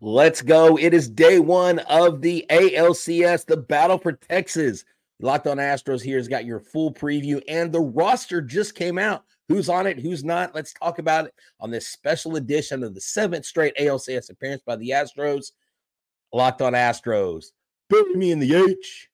Let's 0.00 0.42
go. 0.42 0.78
It 0.78 0.94
is 0.94 1.08
day 1.08 1.40
one 1.40 1.80
of 1.80 2.22
the 2.22 2.46
ALCS, 2.50 3.44
the 3.44 3.56
battle 3.56 3.98
for 3.98 4.12
Texas. 4.12 4.84
Locked 5.20 5.48
on 5.48 5.56
Astros 5.56 6.02
here 6.02 6.18
has 6.18 6.28
got 6.28 6.44
your 6.44 6.60
full 6.60 6.94
preview, 6.94 7.42
and 7.48 7.72
the 7.72 7.80
roster 7.80 8.40
just 8.40 8.76
came 8.76 8.96
out. 8.96 9.24
Who's 9.48 9.68
on 9.68 9.88
it? 9.88 9.98
Who's 9.98 10.22
not? 10.22 10.54
Let's 10.54 10.72
talk 10.72 11.00
about 11.00 11.26
it 11.26 11.34
on 11.58 11.72
this 11.72 11.88
special 11.88 12.36
edition 12.36 12.84
of 12.84 12.94
the 12.94 13.00
seventh 13.00 13.44
straight 13.44 13.76
ALCS 13.76 14.30
appearance 14.30 14.62
by 14.64 14.76
the 14.76 14.90
Astros. 14.90 15.50
Locked 16.32 16.62
on 16.62 16.74
Astros. 16.74 17.46
Bury 17.90 18.14
me 18.14 18.30
in 18.30 18.38
the 18.38 18.54
H. 18.54 19.08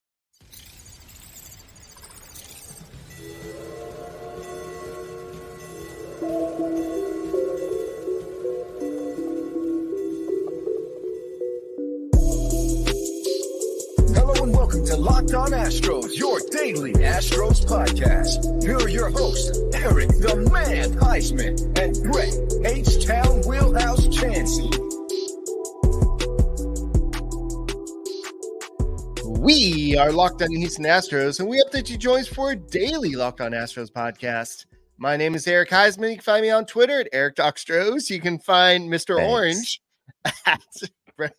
to 14.83 14.97
Locked 14.97 15.35
On 15.35 15.51
Astros, 15.51 16.17
your 16.17 16.41
daily 16.51 16.93
Astros 16.95 17.65
podcast. 17.65 18.61
Here 18.61 18.77
are 18.77 18.89
your 18.89 19.09
hosts, 19.09 19.57
Eric 19.73 20.09
the 20.09 20.49
Man 20.53 20.93
Huysman 20.95 21.79
and 21.79 21.95
Brett 22.11 22.35
H 22.67 23.07
Town 23.07 23.43
Wheelhouse 23.47 24.09
Chancey. 24.09 24.69
We 29.39 29.97
are 29.97 30.11
Locked 30.11 30.43
On 30.43 30.51
Houston 30.51 30.87
Astros, 30.87 31.39
and 31.39 31.49
we 31.49 31.59
hope 31.59 31.71
that 31.71 31.89
you 31.89 31.97
join 31.97 32.21
us 32.21 32.29
for 32.29 32.51
a 32.51 32.57
daily 32.57 33.15
Locked 33.15 33.41
On 33.41 33.53
Astros 33.53 33.93
podcast. 33.93 34.67
My 34.99 35.17
name 35.17 35.37
is 35.37 35.47
Eric 35.47 35.71
Huysman. 35.71 36.11
You 36.11 36.17
can 36.17 36.25
find 36.25 36.43
me 36.43 36.51
on 36.51 36.67
Twitter 36.67 36.99
at 36.99 37.09
Eric 37.13 37.37
Dockstros. 37.37 38.11
You 38.11 38.21
can 38.21 38.41
find 38.41 38.91
Mr. 38.91 39.17
Thanks. 39.17 39.31
Orange 39.31 39.83
at 40.47 40.63
Brett 41.17 41.37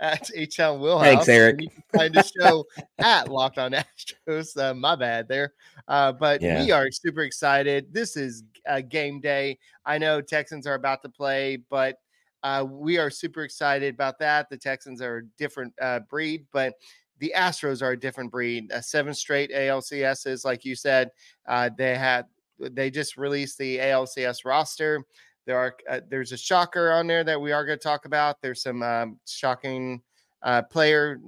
at 0.00 0.28
HL 0.36 0.78
Willhouse. 0.78 1.02
Thanks, 1.02 1.28
Eric. 1.28 1.62
You 1.62 1.70
can 1.70 1.82
find 1.94 2.14
the 2.14 2.22
show 2.22 2.64
at 2.98 3.28
Locked 3.28 3.58
On 3.58 3.72
Astros. 3.72 4.56
Uh, 4.56 4.74
my 4.74 4.96
bad 4.96 5.28
there. 5.28 5.52
Uh, 5.86 6.12
but 6.12 6.42
yeah. 6.42 6.62
we 6.62 6.70
are 6.70 6.90
super 6.90 7.22
excited. 7.22 7.92
This 7.92 8.16
is 8.16 8.44
a 8.66 8.82
game 8.82 9.20
day. 9.20 9.58
I 9.84 9.98
know 9.98 10.20
Texans 10.20 10.66
are 10.66 10.74
about 10.74 11.02
to 11.02 11.08
play, 11.08 11.58
but 11.70 11.96
uh, 12.42 12.64
we 12.68 12.98
are 12.98 13.10
super 13.10 13.42
excited 13.42 13.94
about 13.94 14.18
that. 14.20 14.48
The 14.50 14.56
Texans 14.56 15.02
are 15.02 15.18
a 15.18 15.26
different 15.38 15.72
uh, 15.80 16.00
breed, 16.00 16.46
but 16.52 16.74
the 17.18 17.32
Astros 17.36 17.82
are 17.82 17.92
a 17.92 17.98
different 17.98 18.30
breed. 18.30 18.70
Uh, 18.70 18.80
seven 18.80 19.12
straight 19.14 19.50
ALCSs, 19.50 20.44
like 20.44 20.64
you 20.64 20.76
said. 20.76 21.10
Uh, 21.46 21.70
they 21.76 21.96
had 21.96 22.26
they 22.58 22.90
just 22.90 23.16
released 23.16 23.58
the 23.58 23.78
ALCS 23.78 24.44
roster. 24.44 25.04
There 25.48 25.56
are 25.56 25.74
uh, 25.88 26.00
there's 26.10 26.32
a 26.32 26.36
shocker 26.36 26.92
on 26.92 27.06
there 27.06 27.24
that 27.24 27.40
we 27.40 27.52
are 27.52 27.64
going 27.64 27.78
to 27.78 27.82
talk 27.82 28.04
about. 28.04 28.36
There's 28.42 28.60
some 28.60 28.82
um, 28.82 29.18
shocking 29.26 30.02
uh, 30.42 30.60
player 30.60 31.20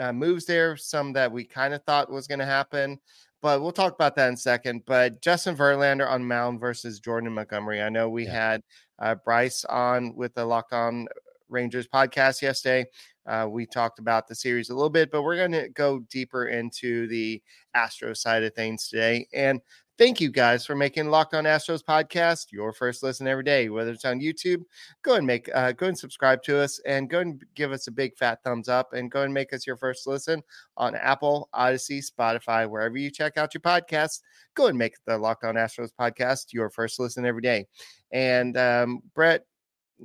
uh, 0.00 0.12
moves 0.12 0.44
there, 0.44 0.76
some 0.76 1.12
that 1.12 1.30
we 1.30 1.44
kind 1.44 1.72
of 1.72 1.80
thought 1.84 2.10
was 2.10 2.26
going 2.26 2.40
to 2.40 2.44
happen, 2.44 2.98
but 3.40 3.62
we'll 3.62 3.70
talk 3.70 3.94
about 3.94 4.16
that 4.16 4.26
in 4.26 4.34
a 4.34 4.38
second. 4.38 4.82
But 4.86 5.22
Justin 5.22 5.56
Verlander 5.56 6.10
on 6.10 6.26
mound 6.26 6.58
versus 6.58 6.98
Jordan 6.98 7.32
Montgomery. 7.32 7.80
I 7.80 7.90
know 7.90 8.08
we 8.08 8.24
yeah. 8.24 8.32
had 8.32 8.62
uh, 8.98 9.14
Bryce 9.14 9.64
on 9.66 10.16
with 10.16 10.34
the 10.34 10.44
Lock 10.44 10.72
On 10.72 11.06
Rangers 11.48 11.86
podcast 11.86 12.42
yesterday. 12.42 12.86
Uh, 13.24 13.46
we 13.48 13.66
talked 13.66 14.00
about 14.00 14.26
the 14.26 14.34
series 14.34 14.68
a 14.68 14.74
little 14.74 14.90
bit, 14.90 15.12
but 15.12 15.22
we're 15.22 15.36
going 15.36 15.52
to 15.52 15.68
go 15.70 16.00
deeper 16.10 16.46
into 16.46 17.06
the 17.06 17.40
Astro 17.74 18.14
side 18.14 18.42
of 18.42 18.52
things 18.54 18.88
today. 18.88 19.28
And 19.32 19.60
Thank 19.96 20.20
you 20.20 20.28
guys 20.28 20.66
for 20.66 20.74
making 20.74 21.08
Locked 21.08 21.34
On 21.34 21.44
Astros 21.44 21.80
podcast 21.80 22.50
your 22.50 22.72
first 22.72 23.04
listen 23.04 23.28
every 23.28 23.44
day. 23.44 23.68
Whether 23.68 23.92
it's 23.92 24.04
on 24.04 24.18
YouTube, 24.18 24.62
go 25.02 25.14
and 25.14 25.24
make 25.24 25.48
uh, 25.54 25.70
go 25.70 25.86
and 25.86 25.96
subscribe 25.96 26.42
to 26.44 26.58
us, 26.58 26.80
and 26.84 27.08
go 27.08 27.20
and 27.20 27.40
give 27.54 27.70
us 27.70 27.86
a 27.86 27.92
big 27.92 28.16
fat 28.16 28.42
thumbs 28.42 28.68
up, 28.68 28.92
and 28.92 29.08
go 29.08 29.22
and 29.22 29.32
make 29.32 29.52
us 29.52 29.68
your 29.68 29.76
first 29.76 30.08
listen 30.08 30.42
on 30.76 30.96
Apple, 30.96 31.48
Odyssey, 31.52 32.00
Spotify, 32.00 32.68
wherever 32.68 32.96
you 32.96 33.08
check 33.08 33.36
out 33.36 33.54
your 33.54 33.60
podcasts. 33.60 34.20
Go 34.54 34.66
and 34.66 34.76
make 34.76 34.96
the 35.06 35.16
Locked 35.16 35.44
On 35.44 35.54
Astros 35.54 35.90
podcast 35.98 36.52
your 36.52 36.70
first 36.70 36.98
listen 36.98 37.24
every 37.24 37.42
day. 37.42 37.64
And 38.10 38.56
um, 38.56 39.00
Brett, 39.14 39.46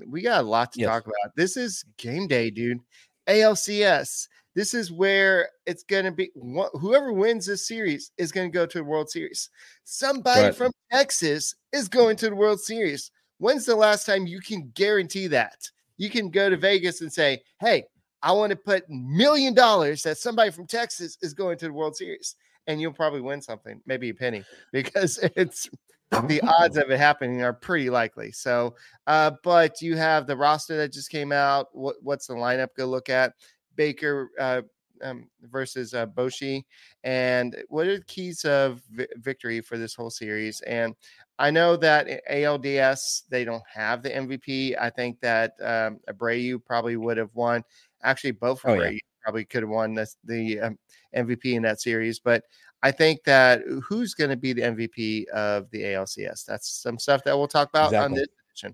we 0.05 0.21
got 0.21 0.43
a 0.43 0.47
lot 0.47 0.71
to 0.73 0.81
yes. 0.81 0.87
talk 0.87 1.07
about. 1.07 1.35
This 1.35 1.57
is 1.57 1.83
game 1.97 2.27
day, 2.27 2.51
dude. 2.51 2.79
ALCS. 3.27 4.27
This 4.55 4.73
is 4.73 4.91
where 4.91 5.49
it's 5.65 5.83
going 5.83 6.05
to 6.05 6.11
be 6.11 6.31
whoever 6.73 7.13
wins 7.13 7.45
this 7.45 7.67
series 7.67 8.11
is 8.17 8.31
going 8.31 8.51
to 8.51 8.53
go 8.53 8.65
to 8.65 8.77
the 8.79 8.83
World 8.83 9.09
Series. 9.09 9.49
Somebody 9.83 10.45
right. 10.45 10.55
from 10.55 10.71
Texas 10.91 11.55
is 11.71 11.87
going 11.87 12.15
to 12.17 12.29
the 12.29 12.35
World 12.35 12.59
Series. 12.59 13.11
When's 13.37 13.65
the 13.65 13.75
last 13.75 14.05
time 14.05 14.27
you 14.27 14.41
can 14.41 14.71
guarantee 14.73 15.27
that? 15.27 15.69
You 15.97 16.09
can 16.09 16.29
go 16.29 16.49
to 16.49 16.57
Vegas 16.57 17.01
and 17.01 17.11
say, 17.11 17.41
hey, 17.59 17.83
I 18.21 18.31
want 18.31 18.49
to 18.51 18.55
put 18.55 18.89
million 18.89 19.53
dollars 19.53 20.03
that 20.03 20.17
somebody 20.17 20.51
from 20.51 20.67
Texas 20.67 21.17
is 21.21 21.33
going 21.33 21.57
to 21.59 21.65
the 21.65 21.73
World 21.73 21.95
Series. 21.95 22.35
And 22.67 22.81
you'll 22.81 22.93
probably 22.93 23.21
win 23.21 23.41
something, 23.41 23.81
maybe 23.85 24.09
a 24.09 24.13
penny, 24.13 24.43
because 24.73 25.19
it's 25.35 25.69
the 26.27 26.41
odds 26.41 26.77
of 26.77 26.89
it 26.89 26.99
happening 26.99 27.43
are 27.43 27.53
pretty 27.53 27.89
likely. 27.89 28.31
So, 28.31 28.75
uh, 29.07 29.31
but 29.43 29.81
you 29.81 29.95
have 29.95 30.27
the 30.27 30.35
roster 30.35 30.75
that 30.77 30.91
just 30.91 31.09
came 31.09 31.31
out. 31.31 31.67
What, 31.73 31.97
what's 32.01 32.27
the 32.27 32.33
lineup 32.33 32.69
go 32.75 32.85
look 32.85 33.09
at? 33.09 33.33
Baker 33.79 34.29
uh, 34.37 34.61
um, 35.01 35.29
versus 35.43 35.93
uh, 35.93 36.05
Bochy, 36.05 36.65
and 37.05 37.55
what 37.69 37.87
are 37.87 37.97
the 37.97 38.03
keys 38.03 38.43
of 38.43 38.81
vi- 38.91 39.07
victory 39.15 39.61
for 39.61 39.77
this 39.77 39.95
whole 39.95 40.09
series? 40.09 40.59
And 40.67 40.93
I 41.39 41.49
know 41.49 41.77
that 41.77 42.21
ALDS 42.29 43.23
they 43.29 43.45
don't 43.45 43.63
have 43.73 44.03
the 44.03 44.09
MVP. 44.09 44.77
I 44.77 44.89
think 44.89 45.21
that 45.21 45.53
um, 45.61 46.01
Abreu 46.09 46.61
probably 46.65 46.97
would 46.97 47.15
have 47.15 47.33
won. 47.35 47.63
Actually, 48.03 48.31
both 48.31 48.59
oh, 48.65 48.71
Abreu 48.71 48.91
yeah. 48.91 48.99
probably 49.23 49.45
could 49.45 49.63
have 49.63 49.69
won 49.69 49.93
the, 49.93 50.13
the 50.25 50.59
um, 50.59 50.79
MVP 51.15 51.53
in 51.53 51.63
that 51.63 51.81
series, 51.81 52.19
but. 52.19 52.43
I 52.81 52.91
think 52.91 53.25
that 53.25 53.59
who's 53.83 54.13
going 54.13 54.29
to 54.29 54.37
be 54.37 54.53
the 54.53 54.61
MVP 54.61 55.27
of 55.31 55.69
the 55.71 55.81
ALCS? 55.81 56.45
That's 56.45 56.81
some 56.81 56.97
stuff 56.97 57.21
that 57.25 57.37
we'll 57.37 57.45
talk 57.45 57.67
about 57.67 57.87
exactly. 57.87 58.05
on 58.05 58.13
this 58.13 58.27
edition. 58.47 58.73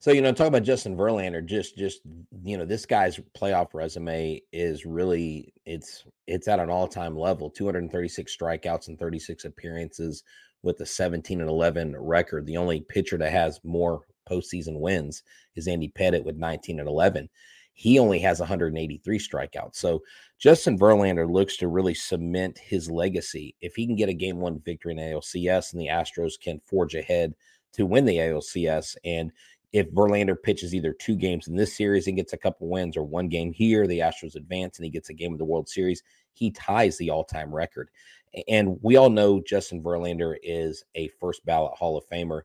So 0.00 0.12
you 0.12 0.22
know, 0.22 0.32
talk 0.32 0.48
about 0.48 0.62
Justin 0.62 0.96
Verlander. 0.96 1.44
Just, 1.44 1.76
just 1.76 2.00
you 2.42 2.56
know, 2.56 2.64
this 2.64 2.86
guy's 2.86 3.20
playoff 3.38 3.74
resume 3.74 4.40
is 4.50 4.86
really 4.86 5.52
it's 5.66 6.04
it's 6.26 6.48
at 6.48 6.58
an 6.58 6.70
all 6.70 6.88
time 6.88 7.16
level. 7.16 7.50
Two 7.50 7.66
hundred 7.66 7.82
and 7.82 7.92
thirty 7.92 8.08
six 8.08 8.34
strikeouts 8.34 8.88
and 8.88 8.98
thirty 8.98 9.18
six 9.18 9.44
appearances 9.44 10.24
with 10.62 10.80
a 10.80 10.86
seventeen 10.86 11.42
and 11.42 11.50
eleven 11.50 11.94
record. 11.98 12.46
The 12.46 12.56
only 12.56 12.80
pitcher 12.80 13.18
that 13.18 13.30
has 13.30 13.60
more 13.62 14.06
postseason 14.28 14.80
wins 14.80 15.22
is 15.54 15.68
Andy 15.68 15.92
Pettitte 15.94 16.24
with 16.24 16.36
nineteen 16.36 16.80
and 16.80 16.88
eleven. 16.88 17.28
He 17.74 17.98
only 17.98 18.18
has 18.18 18.40
183 18.40 19.18
strikeouts. 19.18 19.76
So 19.76 20.02
Justin 20.38 20.78
Verlander 20.78 21.30
looks 21.30 21.56
to 21.58 21.68
really 21.68 21.94
cement 21.94 22.58
his 22.58 22.90
legacy. 22.90 23.54
If 23.62 23.74
he 23.74 23.86
can 23.86 23.96
get 23.96 24.10
a 24.10 24.14
game 24.14 24.36
one 24.36 24.60
victory 24.60 24.92
in 24.92 24.98
ALCS 24.98 25.72
and 25.72 25.80
the 25.80 25.86
Astros 25.86 26.38
can 26.38 26.60
forge 26.66 26.94
ahead 26.94 27.34
to 27.72 27.86
win 27.86 28.04
the 28.04 28.18
ALCS 28.18 28.96
and 29.04 29.32
if 29.72 29.90
Verlander 29.92 30.36
pitches 30.40 30.74
either 30.74 30.92
two 30.92 31.14
games 31.14 31.46
in 31.46 31.56
this 31.56 31.76
series 31.76 32.06
and 32.06 32.16
gets 32.16 32.32
a 32.32 32.38
couple 32.38 32.68
wins 32.68 32.96
or 32.96 33.04
one 33.04 33.28
game 33.28 33.52
here, 33.52 33.86
the 33.86 34.00
Astros 34.00 34.34
advance 34.34 34.78
and 34.78 34.84
he 34.84 34.90
gets 34.90 35.10
a 35.10 35.14
game 35.14 35.32
of 35.32 35.38
the 35.38 35.44
World 35.44 35.68
Series, 35.68 36.02
he 36.32 36.50
ties 36.50 36.98
the 36.98 37.10
all 37.10 37.24
time 37.24 37.54
record. 37.54 37.88
And 38.48 38.78
we 38.82 38.96
all 38.96 39.10
know 39.10 39.40
Justin 39.40 39.82
Verlander 39.82 40.36
is 40.42 40.84
a 40.94 41.08
first 41.20 41.44
ballot 41.44 41.72
Hall 41.76 41.96
of 41.96 42.06
Famer. 42.08 42.42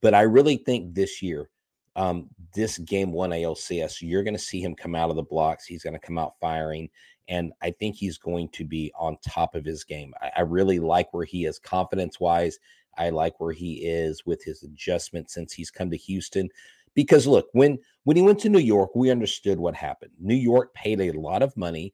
But 0.00 0.14
I 0.14 0.22
really 0.22 0.56
think 0.56 0.94
this 0.94 1.22
year, 1.22 1.48
um, 1.94 2.28
this 2.54 2.78
game 2.78 3.12
one 3.12 3.30
ALCS, 3.30 4.00
you're 4.00 4.24
going 4.24 4.34
to 4.34 4.40
see 4.40 4.60
him 4.60 4.74
come 4.74 4.94
out 4.94 5.10
of 5.10 5.16
the 5.16 5.22
blocks. 5.22 5.64
He's 5.64 5.82
going 5.82 5.94
to 5.94 6.06
come 6.06 6.18
out 6.18 6.34
firing. 6.40 6.90
And 7.28 7.52
I 7.62 7.70
think 7.70 7.96
he's 7.96 8.18
going 8.18 8.48
to 8.50 8.64
be 8.64 8.92
on 8.96 9.16
top 9.26 9.54
of 9.54 9.64
his 9.64 9.84
game. 9.84 10.12
I, 10.20 10.30
I 10.38 10.40
really 10.42 10.80
like 10.80 11.12
where 11.12 11.24
he 11.24 11.44
is 11.44 11.58
confidence 11.58 12.18
wise. 12.18 12.58
I 12.98 13.10
like 13.10 13.38
where 13.40 13.52
he 13.52 13.86
is 13.86 14.24
with 14.26 14.42
his 14.44 14.62
adjustment 14.62 15.30
since 15.30 15.52
he's 15.52 15.70
come 15.70 15.90
to 15.90 15.96
Houston. 15.96 16.48
Because 16.94 17.26
look, 17.26 17.46
when 17.52 17.78
when 18.04 18.16
he 18.16 18.22
went 18.22 18.38
to 18.40 18.48
New 18.48 18.58
York, 18.58 18.90
we 18.94 19.10
understood 19.10 19.58
what 19.58 19.74
happened. 19.74 20.12
New 20.20 20.34
York 20.34 20.74
paid 20.74 21.00
a 21.00 21.12
lot 21.12 21.42
of 21.42 21.56
money 21.56 21.92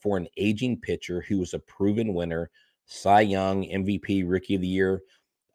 for 0.00 0.16
an 0.16 0.26
aging 0.36 0.80
pitcher 0.80 1.24
who 1.28 1.38
was 1.38 1.54
a 1.54 1.58
proven 1.58 2.14
winner, 2.14 2.50
Cy 2.86 3.20
Young, 3.20 3.64
MVP, 3.64 4.24
Rookie 4.26 4.56
of 4.56 4.62
the 4.62 4.66
Year 4.66 5.02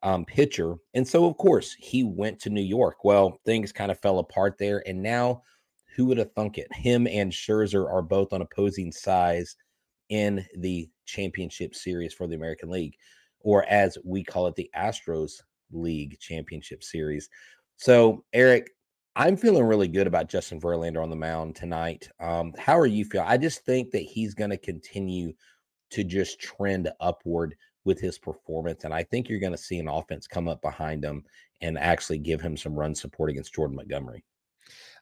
um, 0.04 0.24
pitcher. 0.24 0.76
And 0.94 1.08
so, 1.08 1.26
of 1.26 1.36
course, 1.38 1.74
he 1.74 2.04
went 2.04 2.40
to 2.42 2.50
New 2.50 2.62
York. 2.62 3.04
Well, 3.04 3.40
things 3.44 3.72
kind 3.72 3.92
of 3.92 4.00
fell 4.00 4.20
apart 4.20 4.58
there. 4.58 4.84
And 4.88 5.02
now, 5.02 5.42
who 5.96 6.06
would 6.06 6.18
have 6.18 6.32
thunk 6.34 6.58
it? 6.58 6.72
Him 6.74 7.08
and 7.08 7.32
Scherzer 7.32 7.92
are 7.92 8.04
both 8.04 8.32
on 8.32 8.42
opposing 8.42 8.92
sides 8.92 9.56
in 10.10 10.46
the 10.58 10.88
championship 11.06 11.74
series 11.74 12.14
for 12.14 12.28
the 12.28 12.36
American 12.36 12.70
League 12.70 12.96
or 13.46 13.64
as 13.66 13.98
we 14.04 14.24
call 14.24 14.48
it, 14.48 14.56
the 14.56 14.70
Astros 14.76 15.34
League 15.72 16.20
Championship 16.20 16.84
Series. 16.84 17.30
So, 17.78 18.26
Eric, 18.34 18.72
I'm 19.16 19.38
feeling 19.38 19.64
really 19.64 19.88
good 19.88 20.08
about 20.08 20.28
Justin 20.28 20.60
Verlander 20.60 21.02
on 21.02 21.12
the 21.12 21.16
mound 21.16 21.56
tonight. 21.56 22.10
Um, 22.20 22.54
how 22.58 22.78
are 22.78 22.88
you 22.88 23.06
feeling? 23.06 23.28
I 23.28 23.38
just 23.38 23.64
think 23.64 23.92
that 23.92 24.02
he's 24.02 24.34
going 24.34 24.50
to 24.50 24.58
continue 24.58 25.32
to 25.92 26.04
just 26.04 26.40
trend 26.40 26.90
upward 27.00 27.56
with 27.86 28.00
his 28.00 28.18
performance. 28.18 28.84
And 28.84 28.94
I 28.94 29.04
think 29.04 29.30
you're 29.30 29.40
going 29.40 29.52
to 29.52 29.58
see 29.58 29.78
an 29.78 29.88
offense 29.88 30.26
come 30.26 30.48
up 30.48 30.62
behind 30.64 31.06
him 31.06 31.24
and 31.62 31.78
actually 31.78 32.18
give 32.18 32.42
him 32.42 32.58
some 32.58 32.74
run 32.74 32.96
support 32.96 33.30
against 33.30 33.54
Jordan 33.54 33.76
Montgomery. 33.76 34.26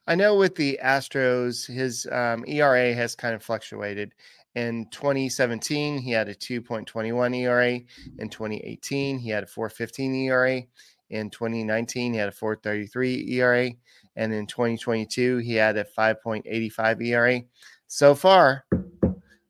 I 0.05 0.15
know 0.15 0.35
with 0.35 0.55
the 0.55 0.77
Astros, 0.83 1.65
his 1.65 2.05
um, 2.11 2.43
ERA 2.45 2.93
has 2.93 3.15
kind 3.15 3.33
of 3.33 3.41
fluctuated. 3.41 4.13
In 4.55 4.87
2017, 4.91 5.97
he 5.97 6.11
had 6.11 6.29
a 6.29 6.35
2.21 6.35 7.35
ERA. 7.37 7.79
In 8.19 8.29
2018, 8.29 9.17
he 9.17 9.29
had 9.29 9.43
a 9.43 9.47
4.15 9.47 10.25
ERA. 10.25 10.61
In 11.09 11.29
2019, 11.31 12.13
he 12.13 12.19
had 12.19 12.29
a 12.29 12.31
4.33 12.31 13.29
ERA. 13.29 13.71
And 14.15 14.31
in 14.31 14.45
2022, 14.45 15.37
he 15.37 15.55
had 15.55 15.77
a 15.77 15.83
5.85 15.83 17.01
ERA. 17.03 17.41
So 17.87 18.13
far, 18.13 18.65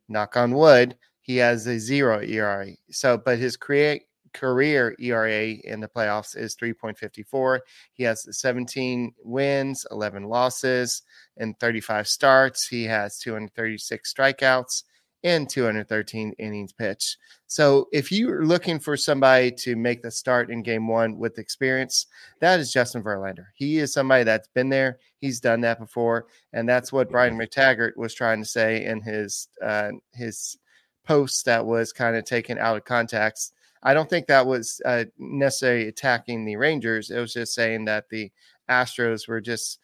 knock 0.07 0.37
on 0.37 0.53
wood, 0.53 0.95
he 1.21 1.35
has 1.37 1.67
a 1.67 1.79
zero 1.79 2.21
ERA. 2.21 2.67
So, 2.91 3.17
but 3.17 3.37
his 3.37 3.57
create 3.57 4.03
career 4.33 4.95
ERA 4.99 5.51
in 5.63 5.81
the 5.81 5.87
playoffs 5.87 6.37
is 6.37 6.55
3.54. 6.55 7.59
He 7.93 8.03
has 8.03 8.25
17 8.37 9.13
wins, 9.21 9.85
11 9.91 10.23
losses, 10.23 11.03
and 11.37 11.59
35 11.59 12.07
starts. 12.07 12.67
He 12.67 12.85
has 12.85 13.19
236 13.19 14.13
strikeouts 14.13 14.83
in 15.23 15.47
213 15.47 16.33
innings 16.37 16.73
pitched. 16.73 17.17
So 17.47 17.87
if 17.91 18.11
you're 18.11 18.45
looking 18.45 18.79
for 18.79 18.97
somebody 18.97 19.51
to 19.51 19.75
make 19.75 20.01
the 20.01 20.11
start 20.11 20.51
in 20.51 20.61
game 20.61 20.87
one 20.87 21.17
with 21.17 21.39
experience, 21.39 22.07
that 22.39 22.59
is 22.59 22.73
Justin 22.73 23.01
Verlander. 23.01 23.47
He 23.55 23.79
is 23.79 23.93
somebody 23.93 24.25
that's 24.25 24.49
been 24.49 24.69
there. 24.69 24.99
He's 25.19 25.39
done 25.39 25.61
that 25.61 25.79
before. 25.79 26.27
And 26.51 26.67
that's 26.67 26.91
what 26.91 27.09
Brian 27.09 27.37
McTaggart 27.37 27.95
was 27.95 28.13
trying 28.13 28.41
to 28.41 28.47
say 28.47 28.85
in 28.85 29.01
his 29.01 29.47
uh, 29.61 29.91
his 30.13 30.57
post 31.05 31.45
that 31.45 31.65
was 31.65 31.93
kind 31.93 32.15
of 32.15 32.25
taken 32.25 32.57
out 32.57 32.77
of 32.77 32.85
context. 32.85 33.53
I 33.81 33.93
don't 33.93 34.09
think 34.09 34.27
that 34.27 34.45
was 34.45 34.81
uh, 34.85 35.05
necessarily 35.17 35.87
attacking 35.87 36.45
the 36.45 36.55
Rangers. 36.55 37.11
It 37.11 37.19
was 37.19 37.33
just 37.33 37.53
saying 37.53 37.85
that 37.85 38.09
the 38.09 38.31
Astros 38.69 39.27
were 39.27 39.41
just 39.41 39.79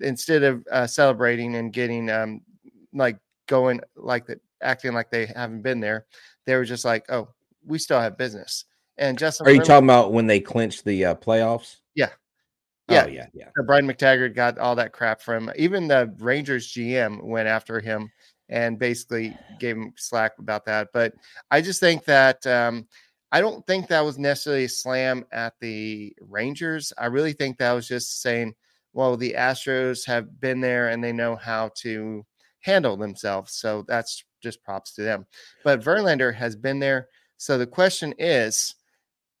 instead 0.00 0.42
of 0.42 0.64
uh, 0.70 0.86
celebrating 0.86 1.56
and 1.56 1.72
getting 1.72 2.10
um, 2.10 2.42
like 2.92 3.18
going 3.46 3.80
like 3.96 4.26
the 4.26 4.40
acting 4.62 4.92
like 4.92 5.10
they 5.10 5.26
haven't 5.26 5.62
been 5.62 5.80
there. 5.80 6.06
They 6.46 6.54
were 6.56 6.64
just 6.64 6.84
like, 6.84 7.04
"Oh, 7.10 7.28
we 7.64 7.78
still 7.78 8.00
have 8.00 8.18
business." 8.18 8.64
And 8.98 9.18
Justin, 9.18 9.46
are 9.46 9.52
you 9.52 9.60
talking 9.60 9.86
about 9.86 10.12
when 10.12 10.26
they 10.26 10.40
clinched 10.40 10.84
the 10.84 11.06
uh, 11.06 11.14
playoffs? 11.14 11.76
Yeah, 11.94 12.10
yeah, 12.90 13.04
oh, 13.06 13.08
yeah, 13.08 13.26
yeah. 13.32 13.48
Brian 13.66 13.86
McTaggart 13.86 14.34
got 14.34 14.58
all 14.58 14.74
that 14.76 14.92
crap 14.92 15.22
from 15.22 15.50
even 15.56 15.88
the 15.88 16.12
Rangers 16.18 16.72
GM 16.72 17.22
went 17.22 17.48
after 17.48 17.80
him 17.80 18.10
and 18.48 18.78
basically 18.78 19.36
gave 19.60 19.76
him 19.76 19.92
slack 19.96 20.32
about 20.38 20.64
that. 20.66 20.88
But 20.92 21.14
I 21.50 21.60
just 21.60 21.78
think 21.78 22.04
that 22.04 22.44
um, 22.46 22.86
I 23.30 23.40
don't 23.40 23.64
think 23.66 23.86
that 23.88 24.04
was 24.04 24.18
necessarily 24.18 24.64
a 24.64 24.68
slam 24.68 25.24
at 25.30 25.54
the 25.60 26.14
Rangers. 26.20 26.92
I 26.98 27.06
really 27.06 27.32
think 27.32 27.58
that 27.58 27.72
was 27.72 27.86
just 27.86 28.22
saying, 28.22 28.54
well, 28.92 29.16
the 29.16 29.34
Astros 29.34 30.04
have 30.06 30.40
been 30.40 30.60
there 30.60 30.88
and 30.88 31.02
they 31.02 31.12
know 31.12 31.36
how 31.36 31.70
to 31.76 32.26
handle 32.58 32.96
themselves. 32.96 33.54
So 33.54 33.84
that's 33.86 34.24
just 34.40 34.62
props 34.62 34.94
to 34.94 35.02
them. 35.02 35.26
But 35.64 35.80
Verlander 35.80 36.34
has 36.34 36.56
been 36.56 36.78
there. 36.78 37.08
So 37.36 37.58
the 37.58 37.66
question 37.66 38.14
is, 38.18 38.74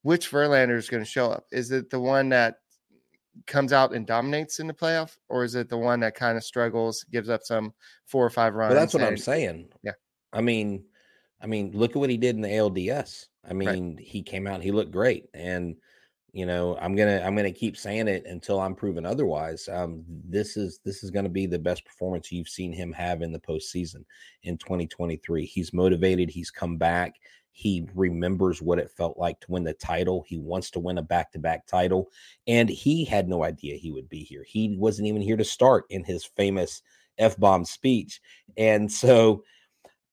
which 0.02 0.30
Verlander 0.30 0.76
is 0.76 0.88
going 0.88 1.02
to 1.02 1.08
show 1.08 1.30
up? 1.30 1.44
Is 1.52 1.70
it 1.70 1.90
the 1.90 2.00
one 2.00 2.30
that 2.30 2.56
comes 3.46 3.72
out 3.72 3.94
and 3.94 4.06
dominates 4.06 4.60
in 4.60 4.66
the 4.66 4.74
playoff, 4.74 5.16
or 5.28 5.44
is 5.44 5.54
it 5.54 5.68
the 5.68 5.78
one 5.78 6.00
that 6.00 6.14
kind 6.14 6.36
of 6.36 6.44
struggles, 6.44 7.04
gives 7.10 7.28
up 7.28 7.42
some 7.42 7.72
four 8.06 8.24
or 8.24 8.30
five 8.30 8.54
runs? 8.54 8.72
Well, 8.72 8.80
that's 8.80 8.94
what 8.94 9.02
and, 9.02 9.10
I'm 9.10 9.16
saying. 9.16 9.68
Yeah. 9.82 9.92
I 10.32 10.40
mean, 10.40 10.84
I 11.40 11.46
mean, 11.46 11.70
look 11.72 11.92
at 11.92 11.96
what 11.96 12.10
he 12.10 12.16
did 12.16 12.36
in 12.36 12.42
the 12.42 12.48
ALDS. 12.48 13.26
I 13.48 13.52
mean, 13.52 13.96
right. 13.96 14.06
he 14.06 14.22
came 14.22 14.46
out, 14.46 14.62
he 14.62 14.72
looked 14.72 14.92
great, 14.92 15.26
and 15.32 15.76
you 16.32 16.46
know 16.46 16.76
i'm 16.80 16.94
gonna 16.94 17.20
i'm 17.24 17.34
gonna 17.34 17.50
keep 17.50 17.76
saying 17.76 18.08
it 18.08 18.24
until 18.26 18.60
i'm 18.60 18.74
proven 18.74 19.04
otherwise 19.04 19.68
um, 19.72 20.04
this 20.06 20.56
is 20.56 20.80
this 20.84 21.02
is 21.02 21.10
gonna 21.10 21.28
be 21.28 21.46
the 21.46 21.58
best 21.58 21.84
performance 21.84 22.30
you've 22.30 22.48
seen 22.48 22.72
him 22.72 22.92
have 22.92 23.22
in 23.22 23.32
the 23.32 23.38
postseason 23.38 24.04
in 24.44 24.56
2023 24.58 25.44
he's 25.44 25.72
motivated 25.72 26.30
he's 26.30 26.50
come 26.50 26.76
back 26.76 27.16
he 27.52 27.86
remembers 27.94 28.62
what 28.62 28.78
it 28.78 28.90
felt 28.90 29.18
like 29.18 29.38
to 29.40 29.50
win 29.50 29.64
the 29.64 29.72
title 29.74 30.24
he 30.26 30.38
wants 30.38 30.70
to 30.70 30.78
win 30.78 30.98
a 30.98 31.02
back-to-back 31.02 31.66
title 31.66 32.08
and 32.46 32.68
he 32.68 33.04
had 33.04 33.28
no 33.28 33.44
idea 33.44 33.76
he 33.76 33.90
would 33.90 34.08
be 34.08 34.20
here. 34.20 34.44
He 34.46 34.76
wasn't 34.78 35.08
even 35.08 35.20
here 35.20 35.36
to 35.36 35.44
start 35.44 35.84
in 35.90 36.04
his 36.04 36.24
famous 36.24 36.82
f-bomb 37.18 37.64
speech 37.64 38.20
and 38.56 38.90
so 38.90 39.42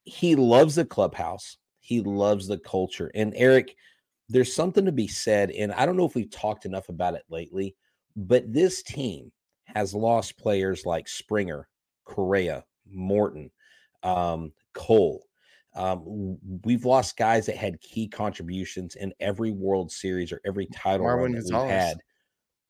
he 0.04 0.36
loves 0.36 0.76
the 0.76 0.86
clubhouse 0.86 1.58
he 1.80 2.02
loves 2.02 2.48
the 2.48 2.58
culture 2.58 3.12
and 3.16 3.34
eric 3.38 3.78
there's 4.30 4.54
something 4.54 4.86
to 4.86 4.92
be 4.92 5.08
said, 5.08 5.52
and 5.52 5.72
I 5.72 5.86
don't 5.86 5.98
know 5.98 6.06
if 6.06 6.16
we've 6.16 6.30
talked 6.30 6.66
enough 6.66 6.90
about 6.90 7.16
it 7.16 7.24
lately, 7.30 7.76
but 8.16 8.52
this 8.52 8.84
team 8.84 9.32
has 9.66 9.94
lost 9.94 10.38
players 10.38 10.86
like 10.86 11.08
Springer, 11.08 11.68
Correa, 12.06 12.66
Morton, 12.90 13.52
um, 14.04 14.52
Cole. 14.74 15.24
Um, 15.76 16.38
we've 16.64 16.86
lost 16.86 17.18
guys 17.18 17.46
that 17.46 17.56
had 17.58 17.80
key 17.82 18.08
contributions 18.08 18.96
in 18.96 19.14
every 19.20 19.52
World 19.52 19.92
Series 19.92 20.32
or 20.32 20.42
every 20.46 20.66
title 20.68 21.06
Marwin 21.06 21.22
run 21.22 21.32
that 21.34 21.42
Gonzalez. 21.42 21.64
we've 21.64 21.72
had. 21.72 21.98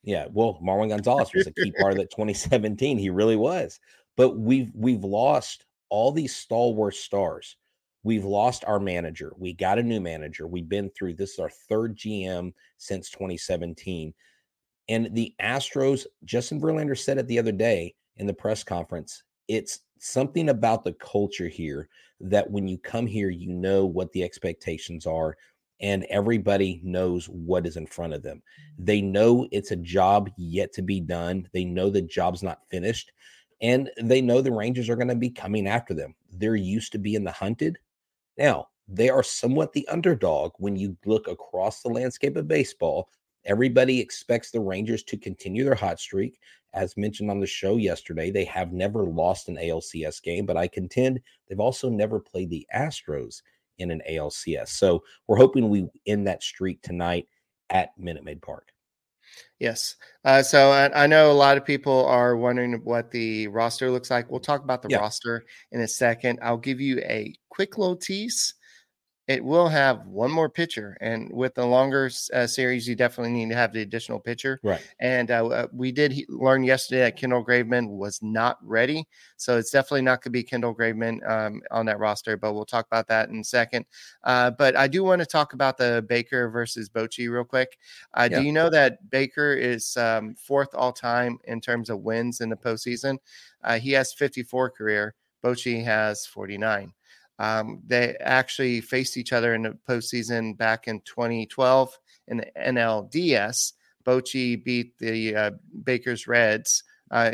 Yeah, 0.04 0.28
well, 0.32 0.60
Marwin 0.64 0.90
Gonzalez 0.90 1.30
was 1.34 1.48
a 1.48 1.54
key 1.54 1.72
part 1.80 1.94
of 1.94 1.98
that 2.00 2.12
2017. 2.12 2.98
He 2.98 3.10
really 3.10 3.36
was. 3.36 3.80
But 4.16 4.38
we've 4.38 4.72
we've 4.74 5.04
lost 5.04 5.66
all 5.90 6.12
these 6.12 6.36
stalwart 6.36 6.96
stars. 6.96 7.56
We've 8.08 8.24
lost 8.24 8.64
our 8.66 8.80
manager. 8.80 9.34
We 9.38 9.52
got 9.52 9.80
a 9.80 9.84
new 9.84 10.00
manager. 10.00 10.48
We've 10.48 10.70
been 10.70 10.90
through 10.92 11.16
this 11.16 11.34
is 11.34 11.40
our 11.40 11.50
third 11.50 11.98
GM 11.98 12.54
since 12.78 13.10
2017. 13.10 14.14
And 14.88 15.14
the 15.14 15.36
Astros, 15.42 16.06
Justin 16.24 16.62
Verlander 16.62 16.98
said 16.98 17.18
it 17.18 17.28
the 17.28 17.38
other 17.38 17.52
day 17.52 17.96
in 18.16 18.26
the 18.26 18.34
press 18.34 18.64
conference. 18.64 19.24
It's 19.50 19.82
something 20.00 20.48
about 20.48 20.86
the 20.86 20.94
culture 20.94 21.50
here 21.50 21.90
that 22.22 22.50
when 22.50 22.66
you 22.66 22.78
come 22.78 23.08
here, 23.08 23.30
you 23.30 23.52
know 23.52 23.86
what 23.86 24.10
the 24.14 24.24
expectations 24.24 25.06
are, 25.06 25.36
and 25.82 26.06
everybody 26.06 26.80
knows 26.86 27.26
what 27.26 27.68
is 27.68 27.76
in 27.76 27.88
front 27.88 28.14
of 28.14 28.24
them. 28.24 28.42
They 28.80 29.02
know 29.02 29.50
it's 29.52 29.72
a 29.72 29.76
job 29.76 30.30
yet 30.38 30.72
to 30.76 30.82
be 30.82 31.02
done. 31.02 31.50
They 31.52 31.66
know 31.66 31.90
the 31.90 32.04
job's 32.04 32.42
not 32.42 32.70
finished, 32.70 33.12
and 33.60 33.92
they 34.02 34.22
know 34.22 34.40
the 34.40 34.54
Rangers 34.54 34.88
are 34.88 34.96
going 34.96 35.10
to 35.10 35.16
be 35.16 35.30
coming 35.30 35.68
after 35.68 35.94
them. 35.94 36.16
They're 36.32 36.56
used 36.56 36.94
to 36.94 37.00
being 37.00 37.26
the 37.26 37.34
hunted. 37.34 37.78
Now, 38.38 38.68
they 38.88 39.10
are 39.10 39.24
somewhat 39.24 39.74
the 39.74 39.88
underdog 39.88 40.54
when 40.58 40.76
you 40.76 40.98
look 41.06 41.28
across 41.28 41.82
the 41.82 41.90
landscape 41.90 42.38
of 42.38 42.48
baseball. 42.48 43.10
Everybody 43.46 44.00
expects 44.00 44.52
the 44.52 44.60
Rangers 44.60 45.04
to 45.04 45.18
continue 45.18 45.64
their 45.64 45.76
hot 45.76 46.00
streak. 46.00 46.40
As 46.74 46.98
mentioned 46.98 47.32
on 47.32 47.40
the 47.40 47.48
show 47.48 47.78
yesterday, 47.78 48.30
they 48.30 48.46
have 48.46 48.72
never 48.72 49.04
lost 49.06 49.50
an 49.50 49.56
ALCS 49.58 50.22
game, 50.22 50.46
but 50.46 50.58
I 50.58 50.68
contend 50.68 51.20
they've 51.48 51.60
also 51.60 51.90
never 51.90 52.20
played 52.20 52.50
the 52.50 52.68
Astros 52.76 53.42
in 53.80 53.92
an 53.92 54.02
ALCS. 54.10 54.70
So 54.70 55.04
we're 55.28 55.38
hoping 55.38 55.70
we 55.70 55.88
end 56.06 56.28
that 56.28 56.44
streak 56.44 56.82
tonight 56.82 57.28
at 57.70 57.98
Minute 57.98 58.24
Maid 58.24 58.42
Park. 58.42 58.72
Yes. 59.60 59.96
Uh, 60.24 60.44
so 60.44 60.72
I, 60.72 61.04
I, 61.04 61.08
know 61.08 61.32
a 61.32 61.34
lot 61.34 61.58
of 61.58 61.66
people 61.66 62.06
are 62.06 62.38
wondering 62.38 62.74
what 62.84 63.12
the 63.12 63.48
roster 63.48 63.90
looks 63.90 64.12
like. 64.12 64.30
We'll 64.30 64.40
talk 64.40 64.64
about 64.64 64.82
the 64.82 64.90
yeah. 64.90 64.98
roster 64.98 65.46
in 65.72 65.82
a 65.82 65.88
second. 65.88 66.40
I'll 66.42 66.58
give 66.58 66.80
you 66.80 67.00
a 67.00 67.34
quick 67.50 67.78
little 67.78 67.96
tease 67.96 68.54
it 69.28 69.44
will 69.44 69.68
have 69.68 70.08
one 70.08 70.32
more 70.32 70.50
pitcher. 70.50 70.98
And 71.02 71.30
with 71.32 71.54
the 71.54 71.66
longer 71.66 72.10
uh, 72.34 72.48
series, 72.48 72.88
you 72.88 72.96
definitely 72.96 73.34
need 73.34 73.50
to 73.50 73.56
have 73.56 73.74
the 73.74 73.82
additional 73.82 74.20
pitcher. 74.20 74.60
Right. 74.64 74.82
And 75.00 75.30
uh, 75.32 75.48
uh 75.48 75.68
we 75.74 75.92
did 75.92 76.14
he- 76.14 76.26
learn 76.30 76.64
yesterday 76.64 77.02
that 77.02 77.18
Kendall 77.18 77.44
Graveman 77.44 77.90
was 77.90 78.22
not 78.22 78.58
ready. 78.64 79.06
So 79.36 79.58
it's 79.58 79.72
definitely 79.72 80.04
not 80.04 80.22
going 80.22 80.24
to 80.24 80.30
be 80.32 80.44
Kendall 80.44 80.74
Graveman 80.74 81.30
um, 81.30 81.62
on 81.72 81.86
that 81.88 82.00
roster, 82.00 82.38
but 82.38 82.54
we'll 82.54 82.66
talk 82.66 82.88
about 82.88 83.08
that 83.08 83.30
in 83.30 83.40
a 83.40 83.44
second. 83.44 83.86
Uh, 84.24 84.52
but 84.52 84.78
I 84.78 84.88
do 84.88 85.04
want 85.04 85.20
to 85.20 85.26
talk 85.26 85.54
about 85.54 85.78
the 85.78 86.06
Baker 86.08 86.50
versus 86.50 86.90
Bochy 86.90 87.30
real 87.30 87.44
quick. 87.44 87.78
Uh, 88.14 88.30
yeah. 88.32 88.40
Do 88.40 88.46
you 88.46 88.54
know 88.54 88.70
that 88.70 89.10
Baker 89.10 89.54
is 89.54 89.98
um, 89.98 90.36
fourth 90.36 90.70
all 90.74 90.94
time 90.94 91.38
in 91.44 91.60
terms 91.60 91.90
of 91.90 92.00
wins 92.00 92.40
in 92.40 92.50
the 92.50 92.56
postseason? 92.56 93.18
Uh, 93.62 93.78
he 93.78 93.92
has 93.92 94.14
54 94.14 94.70
career. 94.70 95.16
Bochy 95.44 95.84
has 95.84 96.26
49. 96.26 96.94
Um, 97.40 97.82
they 97.86 98.16
actually 98.20 98.82
faced 98.82 99.18
each 99.18 99.34
other 99.34 99.54
in 99.54 99.64
the 99.64 99.78
postseason 99.88 100.58
back 100.58 100.88
in 100.88 101.02
2012 101.02 101.98
in 102.28 102.38
the 102.38 102.48
NLDS. 102.58 103.74
Bochy 104.06 104.64
beat 104.64 104.98
the 104.98 105.36
uh, 105.36 105.52
Baker's 105.84 106.28
Reds. 106.28 106.84
Uh, 107.12 107.32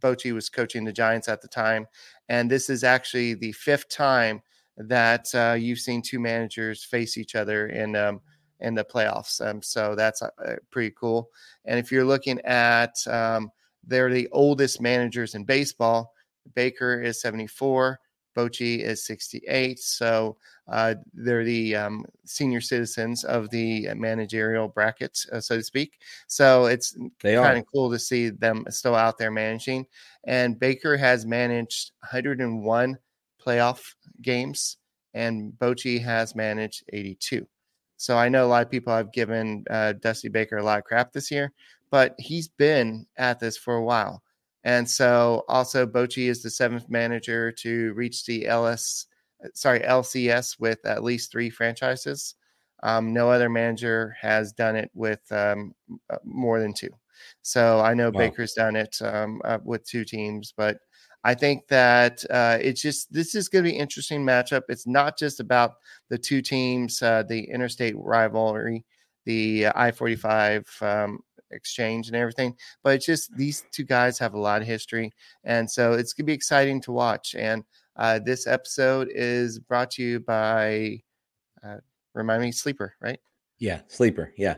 Bochy 0.00 0.32
was 0.32 0.48
coaching 0.48 0.84
the 0.84 0.92
Giants 0.92 1.28
at 1.28 1.40
the 1.40 1.48
time. 1.48 1.86
And 2.28 2.50
this 2.50 2.68
is 2.68 2.84
actually 2.84 3.34
the 3.34 3.52
fifth 3.52 3.88
time 3.88 4.42
that 4.76 5.26
uh, 5.34 5.56
you've 5.58 5.78
seen 5.78 6.02
two 6.02 6.20
managers 6.20 6.84
face 6.84 7.16
each 7.18 7.34
other 7.34 7.68
in 7.68 7.96
um, 7.96 8.20
in 8.60 8.74
the 8.74 8.84
playoffs. 8.84 9.44
Um, 9.46 9.62
so 9.62 9.94
that's 9.94 10.20
uh, 10.22 10.56
pretty 10.70 10.94
cool. 10.98 11.30
And 11.64 11.78
if 11.78 11.92
you're 11.92 12.04
looking 12.04 12.40
at, 12.40 12.96
um, 13.06 13.50
they're 13.86 14.12
the 14.12 14.28
oldest 14.32 14.80
managers 14.80 15.34
in 15.34 15.44
baseball. 15.44 16.12
Baker 16.54 17.00
is 17.00 17.20
74. 17.20 18.00
Bochy 18.38 18.80
is 18.80 19.04
68. 19.04 19.80
So 19.80 20.36
uh, 20.68 20.94
they're 21.12 21.44
the 21.44 21.74
um, 21.74 22.04
senior 22.24 22.60
citizens 22.60 23.24
of 23.24 23.50
the 23.50 23.92
managerial 23.94 24.68
brackets, 24.68 25.26
uh, 25.32 25.40
so 25.40 25.56
to 25.56 25.62
speak. 25.62 25.98
So 26.28 26.66
it's 26.66 26.96
kind 27.42 27.58
of 27.58 27.64
cool 27.72 27.90
to 27.90 27.98
see 27.98 28.28
them 28.28 28.64
still 28.70 28.94
out 28.94 29.18
there 29.18 29.32
managing. 29.32 29.86
And 30.24 30.58
Baker 30.58 30.96
has 30.96 31.26
managed 31.26 31.92
101 32.00 32.98
playoff 33.44 33.94
games, 34.22 34.76
and 35.14 35.52
Bochy 35.58 36.00
has 36.00 36.36
managed 36.36 36.84
82. 36.92 37.46
So 37.96 38.16
I 38.16 38.28
know 38.28 38.46
a 38.46 38.48
lot 38.48 38.62
of 38.62 38.70
people 38.70 38.94
have 38.94 39.12
given 39.12 39.64
uh, 39.68 39.94
Dusty 39.94 40.28
Baker 40.28 40.58
a 40.58 40.62
lot 40.62 40.78
of 40.78 40.84
crap 40.84 41.12
this 41.12 41.30
year, 41.32 41.52
but 41.90 42.14
he's 42.18 42.46
been 42.46 43.04
at 43.16 43.40
this 43.40 43.56
for 43.56 43.74
a 43.74 43.84
while. 43.84 44.22
And 44.64 44.88
so 44.88 45.44
also 45.48 45.86
Bochy 45.86 46.28
is 46.28 46.42
the 46.42 46.50
seventh 46.50 46.88
manager 46.88 47.52
to 47.52 47.92
reach 47.94 48.24
the 48.26 48.46
LS, 48.46 49.06
sorry, 49.54 49.80
LCS 49.80 50.58
with 50.58 50.84
at 50.84 51.04
least 51.04 51.30
three 51.30 51.50
franchises. 51.50 52.34
Um, 52.82 53.12
no 53.12 53.30
other 53.30 53.48
manager 53.48 54.16
has 54.20 54.52
done 54.52 54.76
it 54.76 54.90
with 54.94 55.20
um, 55.32 55.74
uh, 56.10 56.18
more 56.24 56.60
than 56.60 56.72
two. 56.72 56.90
So 57.42 57.80
I 57.80 57.94
know 57.94 58.10
wow. 58.10 58.18
Baker's 58.18 58.52
done 58.52 58.76
it 58.76 58.96
um, 59.02 59.40
uh, 59.44 59.58
with 59.64 59.84
two 59.84 60.04
teams, 60.04 60.52
but 60.56 60.78
I 61.24 61.34
think 61.34 61.66
that 61.68 62.24
uh, 62.30 62.58
it's 62.60 62.80
just 62.80 63.12
this 63.12 63.34
is 63.34 63.48
going 63.48 63.64
to 63.64 63.70
be 63.70 63.76
an 63.76 63.82
interesting 63.82 64.24
matchup. 64.24 64.62
It's 64.68 64.86
not 64.86 65.18
just 65.18 65.40
about 65.40 65.74
the 66.08 66.18
two 66.18 66.40
teams, 66.40 67.02
uh, 67.02 67.24
the 67.24 67.40
interstate 67.40 67.96
rivalry, 67.96 68.84
the 69.24 69.66
uh, 69.66 69.72
I 69.74 69.90
forty 69.90 70.14
five 70.14 70.66
um, 70.80 71.20
exchange 71.50 72.08
and 72.08 72.16
everything. 72.16 72.54
But 72.82 72.96
it's 72.96 73.06
just 73.06 73.36
these 73.36 73.64
two 73.72 73.84
guys 73.84 74.18
have 74.18 74.34
a 74.34 74.38
lot 74.38 74.62
of 74.62 74.68
history, 74.68 75.12
and 75.44 75.70
so 75.70 75.92
it's 75.92 76.12
gonna 76.12 76.26
be 76.26 76.32
exciting 76.32 76.80
to 76.82 76.92
watch. 76.92 77.34
And 77.34 77.64
uh, 77.96 78.20
this 78.20 78.46
episode 78.46 79.08
is 79.10 79.58
brought 79.58 79.90
to 79.92 80.02
you 80.02 80.20
by, 80.20 81.02
uh, 81.64 81.78
remind 82.14 82.42
me, 82.42 82.52
Sleeper, 82.52 82.94
right? 83.00 83.18
Yeah, 83.58 83.80
Sleeper. 83.88 84.32
Yeah. 84.36 84.56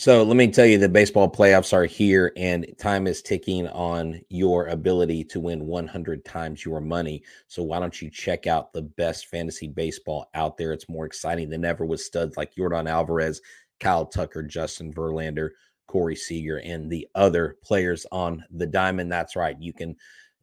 So 0.00 0.22
let 0.22 0.36
me 0.36 0.46
tell 0.46 0.64
you, 0.64 0.78
the 0.78 0.88
baseball 0.88 1.28
playoffs 1.28 1.72
are 1.72 1.84
here, 1.84 2.32
and 2.36 2.72
time 2.78 3.08
is 3.08 3.20
ticking 3.20 3.66
on 3.66 4.20
your 4.28 4.68
ability 4.68 5.24
to 5.24 5.40
win 5.40 5.66
100 5.66 6.24
times 6.24 6.64
your 6.64 6.80
money. 6.80 7.24
So 7.48 7.64
why 7.64 7.80
don't 7.80 8.00
you 8.00 8.08
check 8.08 8.46
out 8.46 8.72
the 8.72 8.82
best 8.82 9.26
fantasy 9.26 9.66
baseball 9.66 10.30
out 10.34 10.56
there? 10.56 10.72
It's 10.72 10.88
more 10.88 11.04
exciting 11.04 11.50
than 11.50 11.64
ever 11.64 11.84
with 11.84 12.00
studs 12.00 12.36
like 12.36 12.54
Yordan 12.54 12.88
Alvarez, 12.88 13.42
Kyle 13.80 14.06
Tucker, 14.06 14.44
Justin 14.44 14.94
Verlander, 14.94 15.50
Corey 15.88 16.14
Seager, 16.14 16.58
and 16.58 16.88
the 16.90 17.08
other 17.16 17.56
players 17.64 18.06
on 18.12 18.44
the 18.50 18.66
diamond. 18.66 19.10
That's 19.10 19.34
right. 19.34 19.56
You 19.58 19.72
can 19.72 19.96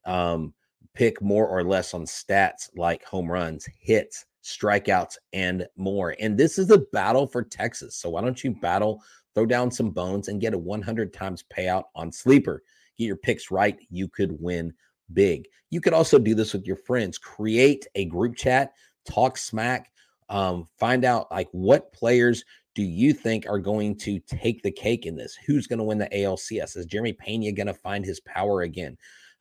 um, 0.05 0.53
pick 0.93 1.21
more 1.21 1.47
or 1.47 1.63
less 1.63 1.93
on 1.93 2.03
stats 2.03 2.69
like 2.75 3.05
home 3.05 3.31
runs, 3.31 3.65
hits, 3.79 4.25
strikeouts, 4.43 5.15
and 5.31 5.65
more. 5.77 6.15
And 6.19 6.37
this 6.37 6.57
is 6.57 6.71
a 6.71 6.83
battle 6.91 7.27
for 7.27 7.43
Texas. 7.43 7.95
So 7.95 8.09
why 8.09 8.21
don't 8.21 8.43
you 8.43 8.51
battle, 8.51 9.01
throw 9.33 9.45
down 9.45 9.71
some 9.71 9.91
bones, 9.91 10.27
and 10.27 10.41
get 10.41 10.53
a 10.53 10.57
100 10.57 11.13
times 11.13 11.43
payout 11.55 11.83
on 11.95 12.11
Sleeper? 12.11 12.63
Get 12.97 13.05
your 13.05 13.17
picks 13.17 13.51
right. 13.51 13.77
You 13.89 14.07
could 14.07 14.39
win 14.41 14.73
big. 15.13 15.47
You 15.69 15.81
could 15.81 15.93
also 15.93 16.19
do 16.19 16.35
this 16.35 16.53
with 16.53 16.65
your 16.65 16.77
friends. 16.77 17.17
Create 17.17 17.87
a 17.95 18.05
group 18.05 18.35
chat, 18.35 18.73
talk 19.07 19.37
smack, 19.37 19.91
um, 20.29 20.67
find 20.77 21.05
out 21.05 21.31
like 21.31 21.49
what 21.51 21.93
players 21.93 22.43
do 22.75 22.83
you 22.83 23.13
think 23.13 23.47
are 23.47 23.57
going 23.57 23.95
to 23.95 24.19
take 24.19 24.61
the 24.61 24.71
cake 24.71 25.05
in 25.05 25.15
this? 25.15 25.35
Who's 25.47 25.65
going 25.65 25.79
to 25.79 25.85
win 25.85 25.97
the 25.97 26.09
ALCS? 26.09 26.75
Is 26.75 26.85
Jeremy 26.85 27.13
Pena 27.13 27.53
going 27.53 27.67
to 27.67 27.73
find 27.73 28.05
his 28.05 28.19
power 28.19 28.61
again? 28.61 28.97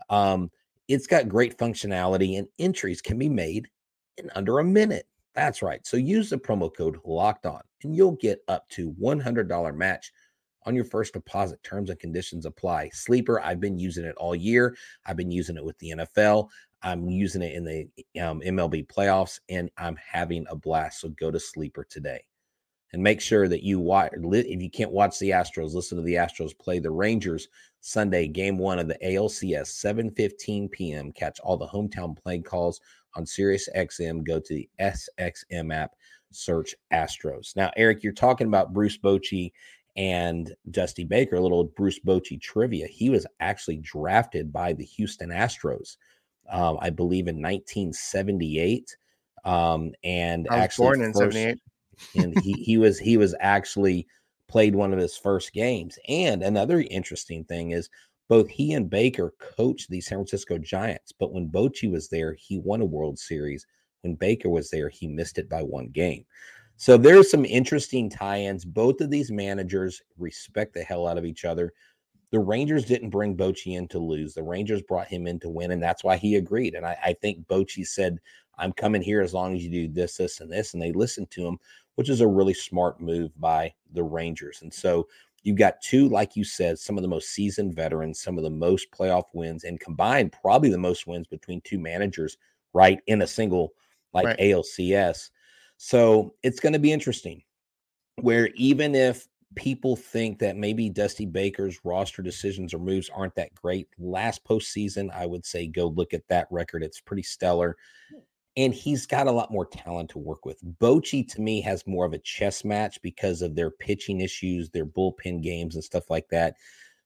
Um, 0.08 0.50
it's 0.86 1.08
got 1.08 1.28
great 1.28 1.58
functionality 1.58 2.38
and 2.38 2.46
entries 2.58 3.02
can 3.02 3.18
be 3.18 3.28
made 3.28 3.68
in 4.18 4.30
under 4.36 4.60
a 4.60 4.64
minute. 4.64 5.06
That's 5.34 5.62
right. 5.62 5.84
So 5.84 5.96
use 5.96 6.30
the 6.30 6.38
promo 6.38 6.74
code 6.74 6.98
locked 7.04 7.44
on 7.44 7.60
and 7.82 7.96
you'll 7.96 8.12
get 8.12 8.38
up 8.46 8.68
to 8.70 8.92
$100 8.92 9.76
match 9.76 10.12
on 10.64 10.76
your 10.76 10.84
first 10.84 11.12
deposit. 11.12 11.60
Terms 11.64 11.90
and 11.90 11.98
conditions 11.98 12.46
apply. 12.46 12.90
Sleeper, 12.92 13.40
I've 13.40 13.60
been 13.60 13.78
using 13.78 14.04
it 14.04 14.14
all 14.16 14.36
year. 14.36 14.76
I've 15.06 15.16
been 15.16 15.32
using 15.32 15.56
it 15.56 15.64
with 15.64 15.76
the 15.78 15.94
NFL. 15.96 16.50
I'm 16.82 17.08
using 17.08 17.42
it 17.42 17.54
in 17.54 17.64
the 17.64 18.22
um, 18.22 18.40
MLB 18.42 18.86
playoffs 18.86 19.40
and 19.48 19.70
I'm 19.76 19.96
having 19.96 20.46
a 20.50 20.54
blast. 20.54 21.00
So 21.00 21.08
go 21.08 21.32
to 21.32 21.40
Sleeper 21.40 21.84
today 21.90 22.22
and 22.94 23.02
make 23.02 23.20
sure 23.20 23.48
that 23.48 23.64
you 23.64 23.80
watch. 23.80 24.12
If 24.14 24.62
you 24.62 24.70
can't 24.70 24.92
watch 24.92 25.18
the 25.18 25.30
Astros, 25.30 25.74
listen 25.74 25.98
to 25.98 26.04
the 26.04 26.14
Astros 26.14 26.56
play 26.56 26.78
the 26.78 26.92
Rangers 26.92 27.48
Sunday, 27.80 28.28
Game 28.28 28.56
One 28.56 28.78
of 28.78 28.86
the 28.86 28.96
ALCS, 29.04 29.66
7:15 29.66 30.70
p.m. 30.70 31.10
Catch 31.12 31.40
all 31.40 31.56
the 31.56 31.66
hometown 31.66 32.16
play 32.16 32.38
calls 32.38 32.80
on 33.16 33.26
Sirius 33.26 33.68
XM. 33.76 34.24
Go 34.24 34.38
to 34.38 34.54
the 34.54 34.68
SXM 34.80 35.74
app, 35.74 35.96
search 36.30 36.76
Astros. 36.92 37.56
Now, 37.56 37.72
Eric, 37.76 38.04
you're 38.04 38.12
talking 38.12 38.46
about 38.46 38.72
Bruce 38.72 38.96
Bochy 38.96 39.50
and 39.96 40.54
Dusty 40.70 41.02
Baker. 41.02 41.34
A 41.34 41.40
little 41.40 41.64
Bruce 41.64 41.98
Bochy 41.98 42.40
trivia. 42.40 42.86
He 42.86 43.10
was 43.10 43.26
actually 43.40 43.78
drafted 43.78 44.52
by 44.52 44.72
the 44.72 44.84
Houston 44.84 45.30
Astros, 45.30 45.96
um, 46.48 46.78
I 46.80 46.90
believe, 46.90 47.26
in 47.26 47.42
1978. 47.42 48.96
Um, 49.44 49.94
and 50.04 50.46
I 50.48 50.54
was 50.54 50.64
actually 50.64 50.86
born 50.86 51.02
in 51.02 51.12
first, 51.12 51.34
78 51.34 51.58
and 52.16 52.38
he 52.40 52.52
he 52.52 52.78
was 52.78 52.98
he 52.98 53.16
was 53.16 53.34
actually 53.40 54.06
played 54.48 54.74
one 54.74 54.92
of 54.92 54.98
his 54.98 55.16
first 55.16 55.52
games. 55.52 55.98
And 56.08 56.42
another 56.42 56.84
interesting 56.90 57.44
thing 57.44 57.72
is 57.72 57.88
both 58.28 58.48
he 58.48 58.72
and 58.72 58.88
Baker 58.88 59.34
coached 59.38 59.90
the 59.90 60.00
San 60.00 60.18
Francisco 60.18 60.58
Giants, 60.58 61.12
but 61.12 61.32
when 61.32 61.48
Bochy 61.48 61.90
was 61.90 62.08
there, 62.08 62.34
he 62.34 62.58
won 62.58 62.80
a 62.80 62.86
World 62.86 63.18
Series. 63.18 63.66
When 64.02 64.14
Baker 64.14 64.48
was 64.48 64.70
there, 64.70 64.88
he 64.88 65.08
missed 65.08 65.38
it 65.38 65.48
by 65.48 65.62
one 65.62 65.88
game. 65.88 66.24
So 66.76 66.96
there's 66.96 67.30
some 67.30 67.44
interesting 67.44 68.10
tie-ins. 68.10 68.64
Both 68.64 69.00
of 69.00 69.10
these 69.10 69.30
managers 69.30 70.02
respect 70.18 70.74
the 70.74 70.82
hell 70.82 71.06
out 71.06 71.18
of 71.18 71.24
each 71.24 71.44
other. 71.44 71.72
The 72.34 72.40
Rangers 72.40 72.84
didn't 72.84 73.10
bring 73.10 73.36
Bochy 73.36 73.76
in 73.76 73.86
to 73.88 74.00
lose. 74.00 74.34
The 74.34 74.42
Rangers 74.42 74.82
brought 74.82 75.06
him 75.06 75.28
in 75.28 75.38
to 75.38 75.48
win, 75.48 75.70
and 75.70 75.80
that's 75.80 76.02
why 76.02 76.16
he 76.16 76.34
agreed. 76.34 76.74
And 76.74 76.84
I, 76.84 76.98
I 77.04 77.12
think 77.12 77.46
Bochy 77.46 77.86
said, 77.86 78.18
I'm 78.58 78.72
coming 78.72 79.02
here 79.02 79.20
as 79.20 79.32
long 79.32 79.54
as 79.54 79.62
you 79.62 79.70
do 79.70 79.88
this, 79.88 80.16
this, 80.16 80.40
and 80.40 80.50
this. 80.50 80.74
And 80.74 80.82
they 80.82 80.92
listened 80.92 81.30
to 81.30 81.46
him 81.46 81.58
which 81.94 82.08
is 82.08 82.20
a 82.20 82.26
really 82.26 82.54
smart 82.54 83.00
move 83.00 83.30
by 83.40 83.72
the 83.92 84.02
Rangers. 84.02 84.62
And 84.62 84.72
so 84.72 85.06
you've 85.42 85.58
got 85.58 85.80
two, 85.80 86.08
like 86.08 86.36
you 86.36 86.44
said, 86.44 86.78
some 86.78 86.96
of 86.98 87.02
the 87.02 87.08
most 87.08 87.30
seasoned 87.30 87.74
veterans, 87.74 88.20
some 88.20 88.36
of 88.36 88.44
the 88.44 88.50
most 88.50 88.90
playoff 88.90 89.24
wins, 89.32 89.64
and 89.64 89.80
combined 89.80 90.32
probably 90.32 90.70
the 90.70 90.78
most 90.78 91.06
wins 91.06 91.26
between 91.26 91.60
two 91.60 91.78
managers, 91.78 92.36
right, 92.72 93.00
in 93.06 93.22
a 93.22 93.26
single 93.26 93.74
like 94.12 94.26
right. 94.26 94.38
ALCS. 94.38 95.30
So 95.76 96.34
it's 96.42 96.60
going 96.60 96.72
to 96.72 96.78
be 96.78 96.92
interesting. 96.92 97.42
Where 98.20 98.48
even 98.54 98.94
if 98.94 99.26
people 99.54 99.96
think 99.96 100.38
that 100.38 100.56
maybe 100.56 100.88
Dusty 100.90 101.26
Baker's 101.26 101.78
roster 101.84 102.22
decisions 102.22 102.74
or 102.74 102.78
moves 102.78 103.10
aren't 103.14 103.34
that 103.36 103.54
great, 103.54 103.88
last 103.98 104.44
postseason, 104.44 105.10
I 105.14 105.26
would 105.26 105.44
say 105.44 105.66
go 105.66 105.86
look 105.86 106.14
at 106.14 106.26
that 106.28 106.46
record. 106.50 106.82
It's 106.82 107.00
pretty 107.00 107.22
stellar 107.22 107.76
hmm. 108.10 108.18
and 108.56 108.74
he's 108.74 109.06
got 109.06 109.26
a 109.26 109.32
lot 109.32 109.50
more 109.50 109.66
talent 109.66 110.10
to 110.10 110.18
work 110.18 110.44
with. 110.44 110.60
Bochy 110.80 111.26
to 111.32 111.40
me 111.40 111.60
has 111.62 111.86
more 111.86 112.04
of 112.04 112.12
a 112.12 112.18
chess 112.18 112.64
match 112.64 113.00
because 113.02 113.42
of 113.42 113.54
their 113.54 113.70
pitching 113.70 114.20
issues, 114.20 114.70
their 114.70 114.86
bullpen 114.86 115.42
games, 115.42 115.74
and 115.74 115.84
stuff 115.84 116.10
like 116.10 116.28
that. 116.28 116.54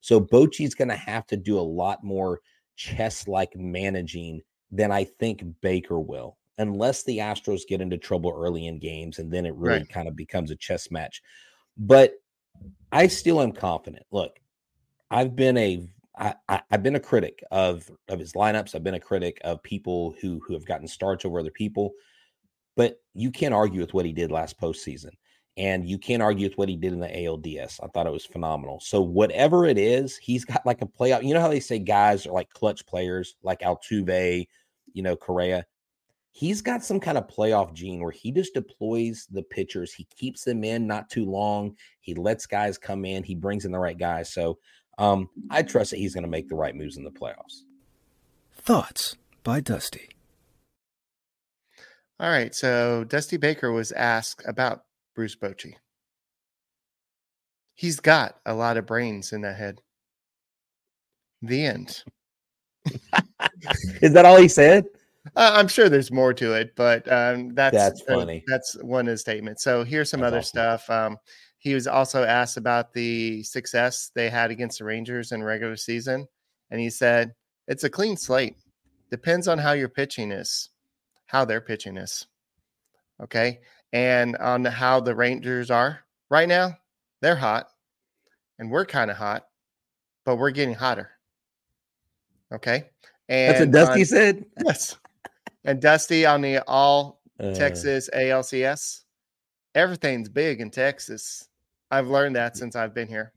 So 0.00 0.20
Bochy's 0.20 0.74
going 0.74 0.88
to 0.88 0.96
have 0.96 1.26
to 1.28 1.36
do 1.36 1.58
a 1.58 1.60
lot 1.60 2.04
more 2.04 2.40
chess-like 2.76 3.56
managing 3.56 4.40
than 4.70 4.92
I 4.92 5.04
think 5.04 5.42
Baker 5.60 5.98
will, 5.98 6.36
unless 6.58 7.02
the 7.02 7.18
Astros 7.18 7.62
get 7.68 7.80
into 7.80 7.98
trouble 7.98 8.32
early 8.36 8.66
in 8.66 8.78
games, 8.78 9.18
and 9.18 9.32
then 9.32 9.46
it 9.46 9.54
really 9.54 9.78
right. 9.78 9.88
kind 9.88 10.08
of 10.08 10.14
becomes 10.14 10.50
a 10.50 10.56
chess 10.56 10.90
match. 10.90 11.20
But 11.76 12.12
I 12.92 13.06
still 13.08 13.40
am 13.40 13.52
confident. 13.52 14.04
Look, 14.10 14.38
I've 15.10 15.36
been 15.36 15.56
a 15.56 15.88
I, 16.18 16.34
I, 16.48 16.62
have 16.70 16.82
been 16.82 16.96
a 16.96 17.00
critic 17.00 17.42
of 17.50 17.90
of 18.08 18.18
his 18.18 18.32
lineups. 18.32 18.74
I've 18.74 18.84
been 18.84 18.94
a 18.94 19.00
critic 19.00 19.38
of 19.44 19.62
people 19.62 20.14
who 20.20 20.40
who 20.46 20.54
have 20.54 20.66
gotten 20.66 20.88
starts 20.88 21.24
over 21.24 21.38
other 21.38 21.50
people, 21.50 21.92
but 22.76 23.00
you 23.14 23.30
can't 23.30 23.54
argue 23.54 23.80
with 23.80 23.94
what 23.94 24.06
he 24.06 24.12
did 24.12 24.32
last 24.32 24.60
postseason, 24.60 25.12
and 25.56 25.88
you 25.88 25.98
can't 25.98 26.22
argue 26.22 26.48
with 26.48 26.58
what 26.58 26.68
he 26.68 26.76
did 26.76 26.92
in 26.92 27.00
the 27.00 27.08
ALDS. 27.08 27.78
I 27.82 27.86
thought 27.88 28.06
it 28.06 28.12
was 28.12 28.26
phenomenal. 28.26 28.80
So 28.80 29.00
whatever 29.00 29.66
it 29.66 29.78
is, 29.78 30.16
he's 30.16 30.44
got 30.44 30.66
like 30.66 30.82
a 30.82 30.86
playoff. 30.86 31.22
You 31.22 31.34
know 31.34 31.40
how 31.40 31.48
they 31.48 31.60
say 31.60 31.78
guys 31.78 32.26
are 32.26 32.32
like 32.32 32.50
clutch 32.50 32.84
players, 32.86 33.36
like 33.42 33.60
Altuve, 33.60 34.46
you 34.92 35.02
know 35.02 35.16
Correa. 35.16 35.66
He's 36.38 36.62
got 36.62 36.84
some 36.84 37.00
kind 37.00 37.18
of 37.18 37.26
playoff 37.26 37.74
gene 37.74 38.00
where 38.00 38.12
he 38.12 38.30
just 38.30 38.54
deploys 38.54 39.26
the 39.28 39.42
pitchers. 39.42 39.92
He 39.92 40.06
keeps 40.16 40.44
them 40.44 40.62
in 40.62 40.86
not 40.86 41.10
too 41.10 41.24
long. 41.24 41.76
He 42.00 42.14
lets 42.14 42.46
guys 42.46 42.78
come 42.78 43.04
in. 43.04 43.24
He 43.24 43.34
brings 43.34 43.64
in 43.64 43.72
the 43.72 43.78
right 43.80 43.98
guys. 43.98 44.32
So 44.32 44.56
um, 44.98 45.28
I 45.50 45.64
trust 45.64 45.90
that 45.90 45.96
he's 45.96 46.14
going 46.14 46.22
to 46.22 46.30
make 46.30 46.48
the 46.48 46.54
right 46.54 46.76
moves 46.76 46.96
in 46.96 47.02
the 47.02 47.10
playoffs. 47.10 47.64
Thoughts 48.54 49.16
by 49.42 49.58
Dusty. 49.58 50.10
All 52.20 52.30
right. 52.30 52.54
So 52.54 53.02
Dusty 53.02 53.36
Baker 53.36 53.72
was 53.72 53.90
asked 53.90 54.44
about 54.46 54.84
Bruce 55.16 55.34
Bochy. 55.34 55.74
He's 57.74 57.98
got 57.98 58.36
a 58.46 58.54
lot 58.54 58.76
of 58.76 58.86
brains 58.86 59.32
in 59.32 59.40
that 59.40 59.56
head. 59.56 59.80
The 61.42 61.66
end. 61.66 62.04
Is 64.02 64.12
that 64.12 64.24
all 64.24 64.40
he 64.40 64.46
said? 64.46 64.84
Uh, 65.36 65.52
I'm 65.54 65.68
sure 65.68 65.88
there's 65.88 66.10
more 66.10 66.32
to 66.34 66.54
it, 66.54 66.74
but 66.76 67.10
um, 67.10 67.54
that's 67.54 67.74
that's 67.76 68.02
uh, 68.08 68.38
that's 68.46 68.76
one 68.82 69.06
of 69.08 69.12
the 69.12 69.18
statements. 69.18 69.62
So 69.62 69.84
here's 69.84 70.10
some 70.10 70.20
That's 70.20 70.28
other 70.28 70.38
awesome. 70.38 70.48
stuff. 70.48 70.90
Um, 70.90 71.16
he 71.58 71.74
was 71.74 71.86
also 71.86 72.24
asked 72.24 72.56
about 72.56 72.92
the 72.92 73.42
success 73.42 74.10
they 74.14 74.30
had 74.30 74.50
against 74.50 74.78
the 74.78 74.84
Rangers 74.84 75.32
in 75.32 75.42
regular 75.42 75.76
season, 75.76 76.26
and 76.70 76.80
he 76.80 76.90
said 76.90 77.34
it's 77.66 77.84
a 77.84 77.90
clean 77.90 78.16
slate. 78.16 78.56
Depends 79.10 79.48
on 79.48 79.58
how 79.58 79.72
your 79.72 79.88
pitching 79.88 80.30
is, 80.32 80.70
how 81.26 81.44
their 81.44 81.60
pitching 81.60 81.96
is. 81.96 82.26
Okay, 83.22 83.58
and 83.92 84.36
on 84.36 84.64
how 84.64 85.00
the 85.00 85.14
Rangers 85.14 85.70
are 85.70 86.00
right 86.30 86.48
now, 86.48 86.76
they're 87.20 87.34
hot, 87.36 87.68
and 88.58 88.70
we're 88.70 88.86
kind 88.86 89.10
of 89.10 89.16
hot, 89.16 89.46
but 90.24 90.36
we're 90.36 90.50
getting 90.52 90.74
hotter. 90.74 91.10
Okay, 92.54 92.84
and 93.28 93.50
That's 93.54 93.60
what 93.60 93.70
Dusty 93.72 94.00
on- 94.00 94.06
said. 94.06 94.44
Yes. 94.64 94.96
And 95.68 95.82
Dusty 95.82 96.24
on 96.24 96.40
the 96.40 96.62
all 96.66 97.20
Uh, 97.38 97.52
Texas 97.54 98.08
ALCS, 98.14 99.02
everything's 99.74 100.30
big 100.30 100.62
in 100.62 100.70
Texas. 100.70 101.46
I've 101.90 102.08
learned 102.08 102.36
that 102.36 102.56
since 102.56 102.74
I've 102.74 102.94
been 102.94 103.06
here. 103.06 103.32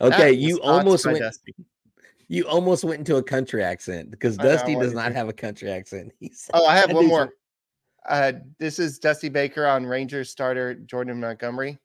okay, 0.00 0.30
you 0.32 0.60
almost 0.62 1.04
went. 1.04 1.18
Dusty. 1.18 1.54
You 2.28 2.46
almost 2.46 2.84
went 2.84 3.00
into 3.00 3.16
a 3.16 3.22
country 3.22 3.64
accent 3.64 4.12
because 4.12 4.36
Dusty 4.36 4.76
does 4.76 4.94
not 4.94 5.12
have 5.12 5.28
a 5.28 5.32
country 5.32 5.70
accent. 5.72 6.12
He's 6.20 6.48
Oh, 6.54 6.66
I 6.66 6.76
have 6.76 6.92
one 6.92 7.08
more. 7.08 7.34
Uh, 8.08 8.34
this 8.60 8.78
is 8.78 9.00
Dusty 9.00 9.28
Baker 9.28 9.66
on 9.66 9.84
Rangers 9.84 10.30
starter 10.30 10.74
Jordan 10.74 11.18
Montgomery. 11.20 11.78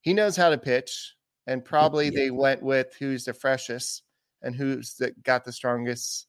He 0.00 0.12
knows 0.14 0.36
how 0.36 0.50
to 0.50 0.58
pitch, 0.58 1.14
and 1.46 1.64
probably 1.64 2.06
Yeah. 2.06 2.16
they 2.22 2.30
went 2.32 2.60
with 2.60 2.92
who's 2.98 3.24
the 3.24 3.32
freshest 3.32 4.02
and 4.42 4.54
who's 4.54 4.94
the, 4.94 5.12
got 5.22 5.44
the 5.44 5.52
strongest. 5.52 6.26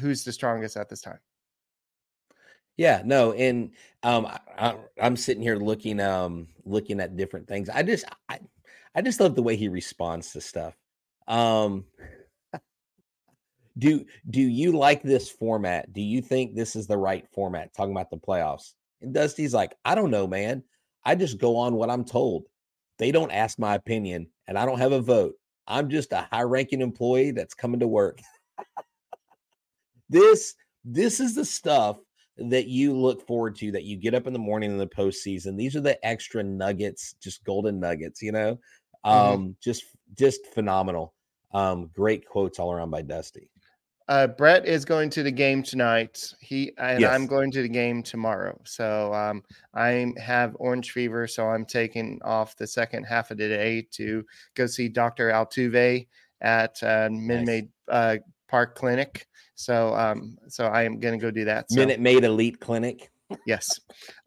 Who's 0.00 0.24
the 0.24 0.32
strongest 0.32 0.78
at 0.78 0.88
this 0.88 1.02
time? 1.02 1.18
Yeah, 2.76 3.02
no, 3.04 3.32
and 3.32 3.70
um, 4.02 4.26
I, 4.26 4.76
I'm 5.00 5.16
sitting 5.16 5.42
here 5.42 5.56
looking, 5.56 6.00
um, 6.00 6.48
looking 6.64 7.00
at 7.00 7.16
different 7.16 7.46
things. 7.46 7.68
I 7.68 7.82
just, 7.82 8.04
I, 8.28 8.40
I 8.94 9.02
just 9.02 9.20
love 9.20 9.34
the 9.34 9.42
way 9.42 9.56
he 9.56 9.68
responds 9.68 10.32
to 10.32 10.40
stuff. 10.40 10.74
Um, 11.28 11.84
do 13.78 14.04
do 14.28 14.40
you 14.40 14.72
like 14.72 15.02
this 15.02 15.30
format? 15.30 15.92
Do 15.92 16.02
you 16.02 16.20
think 16.20 16.54
this 16.54 16.76
is 16.76 16.86
the 16.86 16.98
right 16.98 17.26
format? 17.32 17.72
Talking 17.74 17.92
about 17.92 18.10
the 18.10 18.18
playoffs, 18.18 18.72
and 19.00 19.14
Dusty's 19.14 19.54
like, 19.54 19.74
I 19.84 19.94
don't 19.94 20.10
know, 20.10 20.26
man. 20.26 20.62
I 21.04 21.14
just 21.14 21.38
go 21.38 21.56
on 21.56 21.74
what 21.74 21.90
I'm 21.90 22.04
told. 22.04 22.46
They 22.98 23.10
don't 23.12 23.30
ask 23.30 23.58
my 23.58 23.74
opinion, 23.74 24.28
and 24.46 24.58
I 24.58 24.66
don't 24.66 24.78
have 24.78 24.92
a 24.92 25.00
vote. 25.00 25.34
I'm 25.66 25.88
just 25.88 26.12
a 26.12 26.28
high-ranking 26.30 26.80
employee 26.80 27.30
that's 27.30 27.54
coming 27.54 27.80
to 27.80 27.88
work. 27.88 28.20
this 30.10 30.54
this 30.84 31.20
is 31.20 31.34
the 31.34 31.44
stuff 31.44 31.98
that 32.38 32.66
you 32.66 32.94
look 32.94 33.26
forward 33.26 33.56
to 33.56 33.70
that 33.72 33.84
you 33.84 33.96
get 33.96 34.14
up 34.14 34.26
in 34.26 34.32
the 34.32 34.38
morning 34.38 34.70
in 34.70 34.78
the 34.78 34.86
postseason. 34.86 35.56
These 35.56 35.76
are 35.76 35.80
the 35.80 36.04
extra 36.06 36.42
nuggets, 36.42 37.14
just 37.20 37.44
golden 37.44 37.78
nuggets, 37.78 38.22
you 38.22 38.32
know. 38.32 38.58
Um, 39.04 39.56
just 39.60 39.84
just 40.16 40.46
phenomenal. 40.54 41.14
Um, 41.52 41.90
great 41.94 42.26
quotes 42.26 42.58
all 42.58 42.72
around 42.72 42.90
by 42.90 43.02
Dusty. 43.02 43.50
Uh, 44.08 44.26
Brett 44.26 44.66
is 44.66 44.84
going 44.84 45.10
to 45.10 45.22
the 45.22 45.30
game 45.30 45.62
tonight. 45.62 46.34
He 46.40 46.72
and 46.78 47.04
I'm 47.04 47.26
going 47.26 47.50
to 47.52 47.62
the 47.62 47.68
game 47.68 48.02
tomorrow. 48.02 48.60
So 48.64 49.12
um, 49.14 49.42
I 49.74 50.12
have 50.18 50.56
orange 50.58 50.90
fever, 50.90 51.26
so 51.26 51.46
I'm 51.46 51.64
taking 51.64 52.20
off 52.24 52.56
the 52.56 52.66
second 52.66 53.04
half 53.04 53.30
of 53.30 53.38
the 53.38 53.48
day 53.48 53.86
to 53.92 54.24
go 54.54 54.66
see 54.66 54.88
Doctor 54.88 55.30
Altuve 55.30 56.06
at 56.40 56.82
uh, 56.82 57.08
Minute 57.10 57.46
Maid 57.46 57.68
uh, 57.88 58.16
Park 58.52 58.76
Clinic. 58.76 59.26
So 59.54 59.94
um, 59.94 60.36
so 60.48 60.66
I 60.66 60.82
am 60.84 61.00
going 61.00 61.18
to 61.18 61.22
go 61.26 61.30
do 61.30 61.44
that. 61.46 61.70
So, 61.70 61.80
Minute 61.80 62.00
Maid 62.00 62.24
Elite 62.24 62.60
Clinic. 62.60 63.10
yes. 63.46 63.66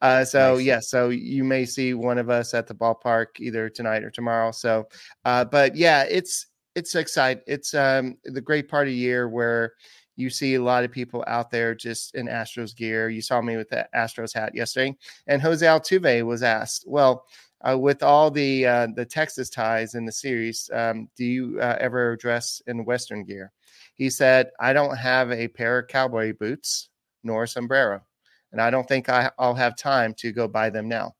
Uh, 0.02 0.26
so 0.26 0.56
Nice. 0.56 0.66
yes, 0.66 0.90
so 0.90 1.10
you 1.10 1.44
may 1.44 1.64
see 1.66 1.94
one 1.94 2.18
of 2.18 2.32
us 2.32 2.56
at 2.56 2.66
the 2.66 2.74
ballpark 2.74 3.28
either 3.40 3.70
tonight 3.70 4.04
or 4.04 4.10
tomorrow. 4.10 4.52
So, 4.52 4.88
uh, 5.26 5.46
but 5.46 5.76
yeah, 5.76 6.04
it's 6.10 6.48
it's 6.74 6.96
exciting. 6.96 7.44
It's 7.46 7.74
um 7.76 8.18
the 8.24 8.42
great 8.42 8.68
part 8.68 8.88
of 8.88 8.94
the 8.94 8.98
year 8.98 9.30
where 9.30 9.74
you 10.16 10.30
see 10.32 10.56
a 10.56 10.64
lot 10.64 10.84
of 10.84 10.92
people 10.92 11.24
out 11.28 11.52
there 11.52 11.76
just 11.76 12.16
in 12.16 12.26
Astros 12.28 12.76
gear. 12.76 13.10
You 13.10 13.22
saw 13.22 13.42
me 13.42 13.58
with 13.58 13.70
the 13.70 13.88
Astros 13.94 14.34
hat 14.34 14.56
yesterday, 14.56 14.96
and 15.28 15.40
Jose 15.42 15.64
Altuve 15.66 16.26
was 16.26 16.42
asked, 16.42 16.86
"Well, 16.88 17.26
uh, 17.68 17.78
with 17.78 18.02
all 18.02 18.32
the 18.32 18.66
uh, 18.66 18.88
the 18.96 19.06
Texas 19.06 19.50
ties 19.52 19.94
in 19.94 20.06
the 20.06 20.12
series, 20.12 20.68
um, 20.74 21.10
do 21.16 21.26
you 21.26 21.60
uh, 21.62 21.78
ever 21.80 22.16
dress 22.16 22.62
in 22.66 22.86
Western 22.86 23.24
gear?" 23.24 23.52
He 23.96 24.10
said, 24.10 24.52
"I 24.60 24.74
don't 24.74 24.98
have 24.98 25.32
a 25.32 25.48
pair 25.50 25.80
of 25.80 25.88
cowboy 25.90 26.34
boots 26.38 26.90
nor 27.24 27.44
a 27.44 27.48
sombrero." 27.48 28.02
and 28.52 28.62
I 28.62 28.70
don't 28.70 28.88
think 28.88 29.10
I, 29.10 29.32
I'll 29.38 29.56
have 29.56 29.76
time 29.76 30.14
to 30.20 30.32
go 30.32 30.48
buy 30.48 30.70
them 30.70 30.88
now. 30.88 31.16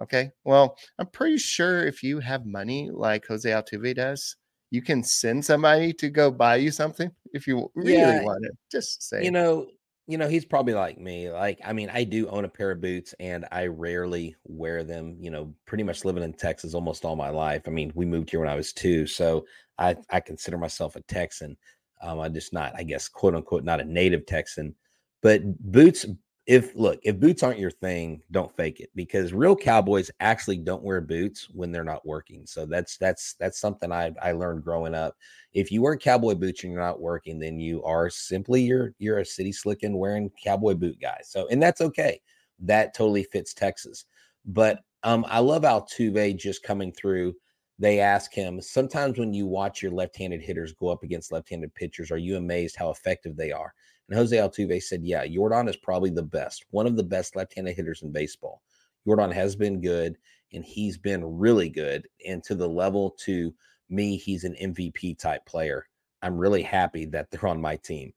Okay. 0.00 0.30
Well, 0.44 0.78
I'm 0.98 1.06
pretty 1.08 1.38
sure 1.38 1.86
if 1.86 2.02
you 2.02 2.20
have 2.20 2.46
money 2.46 2.90
like 2.90 3.26
Jose 3.26 3.48
Altuve 3.50 3.94
does, 3.96 4.36
you 4.70 4.82
can 4.82 5.02
send 5.02 5.44
somebody 5.44 5.92
to 5.94 6.10
go 6.10 6.30
buy 6.30 6.56
you 6.56 6.70
something 6.70 7.10
if 7.32 7.46
you 7.46 7.70
really 7.74 8.18
Yeah, 8.18 8.20
want 8.20 8.44
it. 8.46 8.52
Just 8.70 9.02
say, 9.08 9.18
You 9.18 9.30
know, 9.30 9.68
you 10.06 10.16
know, 10.18 10.28
he's 10.28 10.44
probably 10.46 10.74
like 10.74 10.98
me. 10.98 11.30
Like, 11.30 11.60
I 11.64 11.72
mean, 11.72 11.90
I 11.90 12.04
do 12.04 12.28
own 12.28 12.44
a 12.44 12.48
pair 12.48 12.70
of 12.70 12.80
boots 12.80 13.14
and 13.20 13.46
I 13.52 13.66
rarely 13.66 14.36
wear 14.44 14.84
them, 14.84 15.18
you 15.20 15.30
know, 15.30 15.54
pretty 15.66 15.84
much 15.84 16.04
living 16.04 16.22
in 16.22 16.32
Texas 16.32 16.74
almost 16.74 17.04
all 17.04 17.16
my 17.16 17.28
life. 17.30 17.62
I 17.66 17.70
mean, 17.70 17.92
we 17.94 18.06
moved 18.06 18.30
here 18.30 18.40
when 18.40 18.48
I 18.48 18.54
was 18.56 18.72
two, 18.72 19.06
so 19.06 19.46
I 19.78 19.96
I 20.10 20.20
consider 20.20 20.56
myself 20.58 20.96
a 20.96 21.02
Texan. 21.02 21.56
Um, 22.00 22.20
I'm 22.20 22.34
just 22.34 22.52
not, 22.52 22.72
I 22.76 22.82
guess, 22.82 23.08
quote 23.08 23.34
unquote, 23.34 23.64
not 23.64 23.80
a 23.80 23.84
native 23.84 24.26
Texan. 24.26 24.74
But 25.22 25.42
boots, 25.72 26.06
if 26.46 26.74
look, 26.74 27.00
if 27.02 27.18
boots 27.18 27.42
aren't 27.42 27.58
your 27.58 27.70
thing, 27.70 28.22
don't 28.30 28.54
fake 28.56 28.80
it 28.80 28.90
because 28.94 29.32
real 29.32 29.56
cowboys 29.56 30.10
actually 30.20 30.58
don't 30.58 30.82
wear 30.82 31.00
boots 31.00 31.48
when 31.52 31.72
they're 31.72 31.84
not 31.84 32.06
working. 32.06 32.46
So 32.46 32.66
that's 32.66 32.96
that's 32.96 33.34
that's 33.34 33.58
something 33.58 33.92
I 33.92 34.12
I 34.22 34.32
learned 34.32 34.64
growing 34.64 34.94
up 34.94 35.16
if 35.52 35.72
you 35.72 35.82
wear 35.82 35.96
cowboy 35.96 36.34
boots 36.34 36.62
and 36.62 36.72
you're 36.72 36.82
not 36.82 37.00
working, 37.00 37.38
then 37.38 37.58
you 37.58 37.82
are 37.84 38.10
simply 38.10 38.62
you're 38.62 38.94
you're 38.98 39.18
a 39.18 39.24
city 39.24 39.52
slicking 39.52 39.96
wearing 39.96 40.30
cowboy 40.42 40.74
boot 40.74 40.98
guy. 41.00 41.18
So 41.24 41.48
and 41.48 41.62
that's 41.62 41.80
okay. 41.80 42.20
That 42.60 42.94
totally 42.94 43.24
fits 43.24 43.54
Texas. 43.54 44.04
But 44.44 44.80
um, 45.02 45.24
I 45.28 45.38
love 45.38 45.62
Altuve 45.62 46.36
just 46.36 46.62
coming 46.62 46.92
through. 46.92 47.34
They 47.78 48.00
ask 48.00 48.32
him 48.32 48.60
sometimes 48.60 49.18
when 49.18 49.32
you 49.32 49.46
watch 49.46 49.82
your 49.82 49.92
left-handed 49.92 50.42
hitters 50.42 50.72
go 50.72 50.88
up 50.88 51.02
against 51.02 51.32
left-handed 51.32 51.74
pitchers, 51.74 52.10
are 52.10 52.18
you 52.18 52.36
amazed 52.36 52.76
how 52.76 52.90
effective 52.90 53.36
they 53.36 53.52
are? 53.52 53.72
And 54.08 54.18
Jose 54.18 54.36
Altuve 54.36 54.82
said, 54.82 55.04
"Yeah, 55.04 55.24
Yordan 55.24 55.68
is 55.68 55.76
probably 55.76 56.10
the 56.10 56.22
best, 56.22 56.64
one 56.70 56.86
of 56.86 56.96
the 56.96 57.04
best 57.04 57.36
left-handed 57.36 57.76
hitters 57.76 58.02
in 58.02 58.10
baseball. 58.10 58.62
Jordan 59.06 59.30
has 59.30 59.54
been 59.54 59.80
good, 59.80 60.16
and 60.52 60.64
he's 60.64 60.98
been 60.98 61.24
really 61.24 61.68
good, 61.68 62.08
and 62.26 62.42
to 62.44 62.54
the 62.54 62.68
level 62.68 63.10
to 63.20 63.54
me, 63.88 64.16
he's 64.16 64.44
an 64.44 64.54
MVP 64.54 65.18
type 65.18 65.44
player. 65.46 65.86
I'm 66.22 66.36
really 66.36 66.62
happy 66.62 67.04
that 67.06 67.30
they're 67.30 67.46
on 67.46 67.60
my 67.60 67.76
team. 67.76 68.12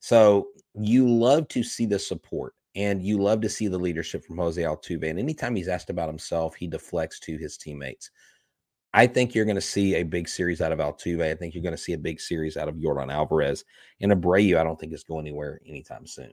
So 0.00 0.48
you 0.74 1.08
love 1.08 1.48
to 1.48 1.62
see 1.62 1.86
the 1.86 1.98
support 1.98 2.54
and 2.76 3.02
you 3.02 3.18
love 3.18 3.40
to 3.40 3.48
see 3.48 3.68
the 3.68 3.78
leadership 3.78 4.24
from 4.24 4.36
Jose 4.36 4.60
Altuve. 4.60 5.08
And 5.08 5.18
anytime 5.18 5.54
he's 5.54 5.68
asked 5.68 5.90
about 5.90 6.08
himself, 6.08 6.56
he 6.56 6.66
deflects 6.66 7.20
to 7.20 7.38
his 7.38 7.56
teammates. 7.56 8.10
I 8.96 9.08
think 9.08 9.34
you're 9.34 9.44
going 9.44 9.56
to 9.56 9.60
see 9.60 9.96
a 9.96 10.04
big 10.04 10.28
series 10.28 10.60
out 10.60 10.70
of 10.70 10.78
Altuve. 10.78 11.20
I 11.20 11.34
think 11.34 11.52
you're 11.52 11.64
going 11.64 11.74
to 11.76 11.82
see 11.82 11.94
a 11.94 11.98
big 11.98 12.20
series 12.20 12.56
out 12.56 12.68
of 12.68 12.76
Yordan 12.76 13.12
Alvarez. 13.12 13.64
And 14.00 14.12
Abreu, 14.12 14.56
I 14.56 14.62
don't 14.62 14.78
think 14.78 14.92
is 14.92 15.02
going 15.02 15.26
anywhere 15.26 15.60
anytime 15.66 16.06
soon. 16.06 16.32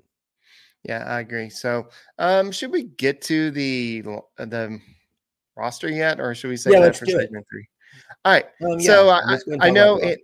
yeah, 0.83 1.03
I 1.05 1.21
agree. 1.21 1.49
So, 1.49 1.89
um, 2.19 2.51
should 2.51 2.71
we 2.71 2.83
get 2.83 3.21
to 3.23 3.49
the 3.51 4.01
the 4.37 4.79
roster 5.57 5.89
yet, 5.89 6.19
or 6.19 6.35
should 6.35 6.49
we 6.49 6.57
say 6.57 6.71
Yeah, 6.71 6.81
that 6.81 6.95
for 6.95 7.07
segment 7.07 7.45
three? 7.51 7.67
All 8.23 8.33
right. 8.33 8.45
Um, 8.63 8.79
So, 8.79 9.09
I- 9.09 9.25
let's 9.25 9.43
go 9.43 9.53
and 9.53 9.63
I 9.63 9.69
know 9.71 9.97
it- 9.97 10.21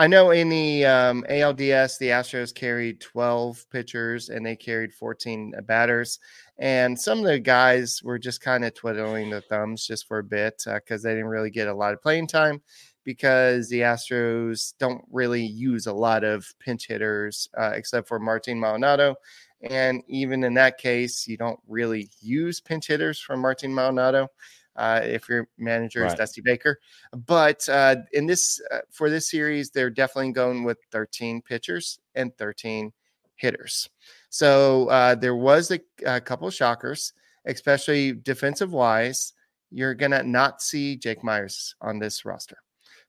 I 0.00 0.06
know 0.06 0.30
in 0.30 0.48
the 0.48 0.84
um, 0.84 1.24
ALDS, 1.28 1.98
the 1.98 2.10
Astros 2.10 2.54
carried 2.54 3.00
12 3.00 3.66
pitchers 3.70 4.28
and 4.28 4.46
they 4.46 4.54
carried 4.54 4.94
14 4.94 5.52
batters. 5.64 6.20
And 6.58 6.98
some 6.98 7.20
of 7.20 7.24
the 7.24 7.38
guys 7.38 8.02
were 8.02 8.18
just 8.18 8.40
kind 8.40 8.64
of 8.64 8.74
twiddling 8.74 9.30
their 9.30 9.40
thumbs 9.40 9.86
just 9.86 10.08
for 10.08 10.18
a 10.18 10.24
bit 10.24 10.62
because 10.66 11.02
they 11.02 11.10
didn't 11.10 11.26
really 11.26 11.50
get 11.50 11.68
a 11.68 11.74
lot 11.74 11.94
of 11.94 12.02
playing 12.02 12.26
time 12.26 12.60
because 13.04 13.68
the 13.68 13.80
Astros 13.80 14.74
don't 14.78 15.02
really 15.10 15.44
use 15.44 15.86
a 15.86 15.92
lot 15.92 16.24
of 16.24 16.46
pinch 16.58 16.88
hitters 16.88 17.48
uh, 17.56 17.72
except 17.74 18.08
for 18.08 18.18
Martin 18.18 18.58
Maldonado. 18.58 19.14
And 19.62 20.02
even 20.08 20.44
in 20.44 20.54
that 20.54 20.78
case, 20.78 21.26
you 21.26 21.36
don't 21.36 21.60
really 21.66 22.10
use 22.20 22.60
pinch 22.60 22.88
hitters 22.88 23.20
from 23.20 23.40
Martin 23.40 23.74
Maldonado 23.74 24.28
uh, 24.76 25.00
if 25.02 25.28
your 25.28 25.48
manager 25.58 26.04
is 26.04 26.10
Right. 26.10 26.18
Dusty 26.18 26.40
Baker. 26.40 26.78
But 27.26 27.68
uh, 27.68 27.96
in 28.12 28.26
this 28.26 28.60
uh, 28.70 28.80
for 28.90 29.10
this 29.10 29.30
series, 29.30 29.70
they're 29.70 29.90
definitely 29.90 30.32
going 30.32 30.64
with 30.64 30.78
13 30.92 31.42
pitchers 31.42 31.98
and 32.14 32.36
13 32.36 32.92
hitters. 33.34 33.88
So 34.30 34.88
uh, 34.88 35.14
there 35.14 35.36
was 35.36 35.70
a, 35.70 35.80
a 36.04 36.20
couple 36.20 36.48
of 36.48 36.54
shockers, 36.54 37.12
especially 37.46 38.12
defensive 38.12 38.72
wise. 38.72 39.32
You're 39.70 39.94
gonna 39.94 40.22
not 40.22 40.62
see 40.62 40.96
Jake 40.96 41.24
Meyers 41.24 41.74
on 41.80 41.98
this 41.98 42.24
roster. 42.24 42.58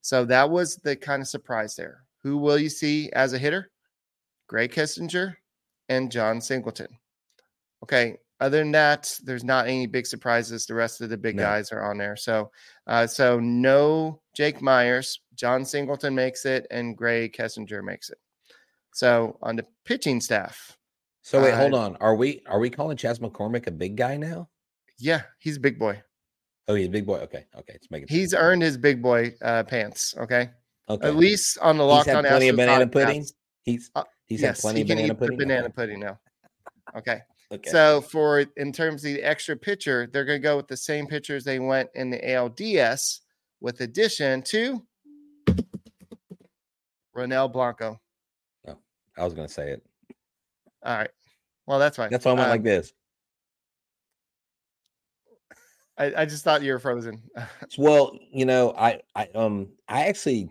So 0.01 0.25
that 0.25 0.49
was 0.49 0.77
the 0.77 0.95
kind 0.95 1.21
of 1.21 1.27
surprise 1.27 1.75
there. 1.75 2.03
Who 2.23 2.37
will 2.37 2.57
you 2.57 2.69
see 2.69 3.09
as 3.11 3.33
a 3.33 3.37
hitter? 3.37 3.71
Grae 4.49 4.71
Kessinger 4.71 5.35
and 5.89 6.11
Jon 6.11 6.41
Singleton. 6.41 6.87
Okay. 7.83 8.17
Other 8.41 8.59
than 8.59 8.71
that, 8.71 9.19
there's 9.23 9.43
not 9.43 9.67
any 9.67 9.85
big 9.85 10.05
surprises. 10.05 10.65
The 10.65 10.73
rest 10.73 11.01
of 11.01 11.09
the 11.09 11.17
big 11.17 11.35
no. 11.35 11.43
guys 11.43 11.73
are 11.73 11.83
on 11.83 11.97
there. 11.97 12.15
So, 12.15 12.51
uh, 12.87 13.05
so 13.05 13.37
no 13.39 14.21
Jake 14.33 14.61
Meyers, 14.61 15.19
Jon 15.35 15.65
Singleton 15.65 16.15
makes 16.15 16.45
it, 16.45 16.65
and 16.71 16.97
Grae 16.97 17.33
Kessinger 17.35 17.83
makes 17.83 18.09
it. 18.09 18.17
So 18.93 19.37
on 19.41 19.57
the 19.57 19.65
pitching 19.83 20.21
staff. 20.21 20.77
So 21.29 21.43
wait, 21.43 21.51
uh, 21.51 21.57
hold 21.57 21.75
on. 21.75 21.95
Are 21.97 22.15
we 22.15 22.41
are 22.47 22.57
we 22.57 22.71
calling 22.71 22.97
Chas 22.97 23.19
McCormick 23.19 23.67
a 23.67 23.71
big 23.71 23.95
guy 23.95 24.17
now? 24.17 24.49
Yeah, 24.97 25.21
he's 25.37 25.57
a 25.57 25.59
big 25.59 25.77
boy. 25.77 26.01
Oh, 26.67 26.73
he's 26.73 26.87
a 26.87 26.89
big 26.89 27.05
boy. 27.05 27.19
Okay, 27.19 27.45
okay, 27.55 27.73
it's 27.75 27.91
making. 27.91 28.07
He's 28.07 28.31
sense. 28.31 28.41
earned 28.41 28.63
his 28.63 28.79
big 28.79 28.99
boy 28.99 29.35
uh, 29.43 29.61
pants. 29.61 30.15
Okay. 30.17 30.49
Okay. 30.89 31.07
At 31.07 31.17
least 31.17 31.59
on 31.59 31.77
the 31.77 31.83
lockdown. 31.83 31.97
He's 31.97 32.13
had 32.15 32.25
plenty 32.25 32.47
of 32.49 32.55
banana 32.55 32.87
pudding. 32.87 33.25
He's 33.61 33.91
uh, 33.93 34.05
he's 34.25 34.41
yes, 34.41 34.57
had 34.57 34.61
plenty 34.61 34.79
he 34.79 34.81
of 34.81 34.87
banana 34.87 35.13
pudding. 35.13 35.37
Banana 35.37 35.65
okay. 35.65 35.73
pudding 35.75 35.99
now. 35.99 36.19
Okay. 36.97 37.19
okay. 37.51 37.69
So 37.69 38.01
for 38.01 38.39
in 38.57 38.71
terms 38.71 39.05
of 39.05 39.13
the 39.13 39.21
extra 39.21 39.55
pitcher, 39.55 40.09
they're 40.11 40.25
going 40.25 40.41
to 40.41 40.43
go 40.43 40.57
with 40.57 40.67
the 40.67 40.77
same 40.77 41.05
pitchers 41.05 41.43
they 41.43 41.59
went 41.59 41.91
in 41.93 42.09
the 42.09 42.17
ALDS, 42.17 43.19
with 43.61 43.81
addition 43.81 44.41
to 44.47 44.83
Ronel 47.15 47.53
Blanco. 47.53 48.01
Oh, 48.67 48.79
I 49.15 49.25
was 49.25 49.35
going 49.35 49.47
to 49.47 49.53
say 49.53 49.73
it. 49.73 49.83
All 50.83 50.97
right. 50.97 51.09
Well, 51.69 51.77
that's 51.77 51.97
fine. 51.97 52.09
That's 52.09 52.25
why 52.25 52.31
I 52.31 52.33
went 52.33 52.45
um, 52.45 52.49
like 52.49 52.63
this. 52.63 52.91
I, 55.99 56.13
I 56.23 56.25
just 56.25 56.43
thought 56.43 56.63
you 56.63 56.71
were 56.71 56.79
frozen. 56.79 57.21
well, 57.77 58.17
you 58.31 58.43
know, 58.43 58.73
I, 58.75 59.01
I, 59.13 59.27
um, 59.35 59.69
I 59.87 60.07
actually, 60.07 60.49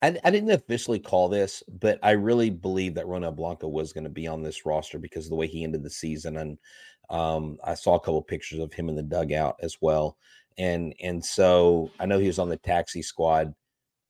I, 0.00 0.16
I 0.24 0.30
didn't 0.30 0.50
officially 0.50 0.98
call 0.98 1.28
this, 1.28 1.62
but 1.68 1.98
I 2.02 2.12
really 2.12 2.48
believe 2.48 2.94
that 2.94 3.04
Ronel 3.04 3.36
Blanco 3.36 3.68
was 3.68 3.92
going 3.92 4.04
to 4.04 4.10
be 4.10 4.26
on 4.26 4.42
this 4.42 4.64
roster 4.64 4.98
because 4.98 5.26
of 5.26 5.30
the 5.30 5.36
way 5.36 5.46
he 5.46 5.62
ended 5.62 5.82
the 5.82 5.90
season, 5.90 6.38
and 6.38 6.56
um, 7.10 7.58
I 7.62 7.74
saw 7.74 7.96
a 7.96 8.00
couple 8.00 8.22
pictures 8.22 8.60
of 8.60 8.72
him 8.72 8.88
in 8.88 8.96
the 8.96 9.02
dugout 9.02 9.56
as 9.60 9.76
well, 9.82 10.16
and 10.56 10.94
and 11.02 11.22
so 11.22 11.90
I 12.00 12.06
know 12.06 12.18
he 12.18 12.28
was 12.28 12.38
on 12.38 12.48
the 12.48 12.56
taxi 12.56 13.02
squad 13.02 13.54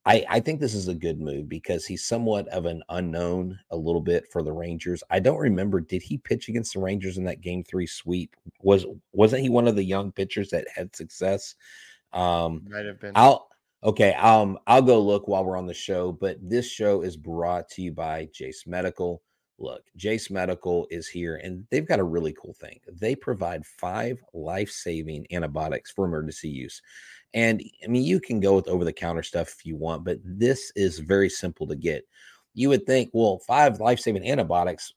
I, 0.06 0.24
I 0.30 0.40
think 0.40 0.60
this 0.60 0.74
is 0.74 0.86
a 0.86 0.94
good 0.94 1.20
move 1.20 1.48
because 1.48 1.84
he's 1.84 2.04
somewhat 2.04 2.46
of 2.48 2.64
an 2.64 2.82
unknown 2.90 3.58
a 3.70 3.76
little 3.76 4.00
bit 4.00 4.24
for 4.30 4.40
the 4.40 4.52
Rangers. 4.52 5.02
I 5.10 5.18
don't 5.18 5.38
remember 5.38 5.80
did 5.80 6.00
he 6.00 6.16
pitch 6.16 6.48
against 6.48 6.74
the 6.74 6.80
Rangers 6.80 7.18
in 7.18 7.24
that 7.24 7.40
game 7.40 7.64
three 7.64 7.88
sweep? 7.88 8.36
Was 8.62 8.86
wasn't 9.12 9.42
he 9.42 9.48
one 9.48 9.66
of 9.66 9.74
the 9.74 9.84
young 9.84 10.12
pitchers 10.12 10.50
that 10.50 10.68
had 10.72 10.94
success? 10.94 11.56
Um 12.12 12.64
might 12.70 12.86
have 12.86 13.00
been. 13.00 13.12
I'll 13.16 13.48
okay, 13.82 14.14
um 14.14 14.58
I'll 14.68 14.80
go 14.80 15.02
look 15.02 15.26
while 15.26 15.44
we're 15.44 15.58
on 15.58 15.66
the 15.66 15.74
show, 15.74 16.12
but 16.12 16.38
this 16.40 16.70
show 16.70 17.02
is 17.02 17.16
brought 17.16 17.68
to 17.70 17.82
you 17.82 17.90
by 17.90 18.28
Jase 18.32 18.64
Medical. 18.64 19.22
Look, 19.58 19.82
Jase 19.96 20.30
Medical 20.30 20.86
is 20.90 21.08
here 21.08 21.40
and 21.42 21.66
they've 21.70 21.88
got 21.88 21.98
a 21.98 22.04
really 22.04 22.34
cool 22.40 22.54
thing. 22.54 22.78
They 22.92 23.16
provide 23.16 23.66
five 23.66 24.22
life-saving 24.34 25.26
antibiotics 25.32 25.90
for 25.90 26.04
emergency 26.04 26.50
use. 26.50 26.80
And 27.34 27.62
I 27.84 27.88
mean, 27.88 28.04
you 28.04 28.20
can 28.20 28.40
go 28.40 28.54
with 28.54 28.68
over 28.68 28.84
the 28.84 28.92
counter 28.92 29.22
stuff 29.22 29.54
if 29.58 29.66
you 29.66 29.76
want, 29.76 30.04
but 30.04 30.18
this 30.24 30.72
is 30.74 30.98
very 30.98 31.28
simple 31.28 31.66
to 31.66 31.76
get. 31.76 32.04
You 32.54 32.70
would 32.70 32.86
think, 32.86 33.10
well, 33.12 33.38
five 33.46 33.80
life 33.80 34.00
saving 34.00 34.26
antibiotics, 34.26 34.92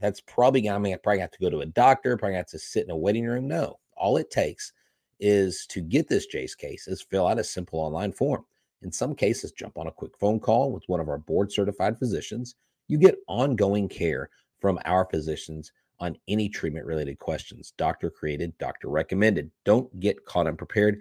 that's 0.00 0.20
probably, 0.20 0.68
I 0.68 0.78
mean, 0.78 0.94
I 0.94 0.96
probably 0.96 1.20
have 1.20 1.32
to 1.32 1.40
go 1.40 1.50
to 1.50 1.60
a 1.60 1.66
doctor, 1.66 2.16
probably 2.16 2.36
have 2.36 2.46
to 2.46 2.58
sit 2.58 2.84
in 2.84 2.90
a 2.90 2.96
waiting 2.96 3.26
room. 3.26 3.48
No, 3.48 3.78
all 3.96 4.16
it 4.16 4.30
takes 4.30 4.72
is 5.18 5.66
to 5.66 5.80
get 5.80 6.08
this 6.08 6.26
Jase 6.26 6.54
case 6.54 6.88
is 6.88 7.02
fill 7.02 7.26
out 7.26 7.38
a 7.38 7.44
simple 7.44 7.80
online 7.80 8.12
form. 8.12 8.44
In 8.82 8.90
some 8.90 9.14
cases, 9.14 9.52
jump 9.52 9.76
on 9.76 9.88
a 9.88 9.92
quick 9.92 10.16
phone 10.18 10.40
call 10.40 10.72
with 10.72 10.84
one 10.86 11.00
of 11.00 11.08
our 11.08 11.18
board 11.18 11.52
certified 11.52 11.98
physicians. 11.98 12.54
You 12.88 12.98
get 12.98 13.18
ongoing 13.28 13.88
care 13.88 14.30
from 14.60 14.78
our 14.84 15.04
physicians 15.04 15.72
on 15.98 16.16
any 16.28 16.48
treatment 16.48 16.86
related 16.86 17.18
questions. 17.18 17.74
Doctor 17.76 18.08
created, 18.08 18.56
doctor 18.56 18.88
recommended. 18.88 19.50
Don't 19.64 20.00
get 20.00 20.24
caught 20.24 20.46
unprepared. 20.46 21.00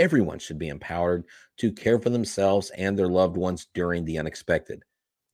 Everyone 0.00 0.38
should 0.38 0.58
be 0.58 0.68
empowered 0.68 1.24
to 1.58 1.70
care 1.70 2.00
for 2.00 2.08
themselves 2.08 2.70
and 2.70 2.98
their 2.98 3.06
loved 3.06 3.36
ones 3.36 3.68
during 3.74 4.02
the 4.06 4.18
unexpected. 4.18 4.82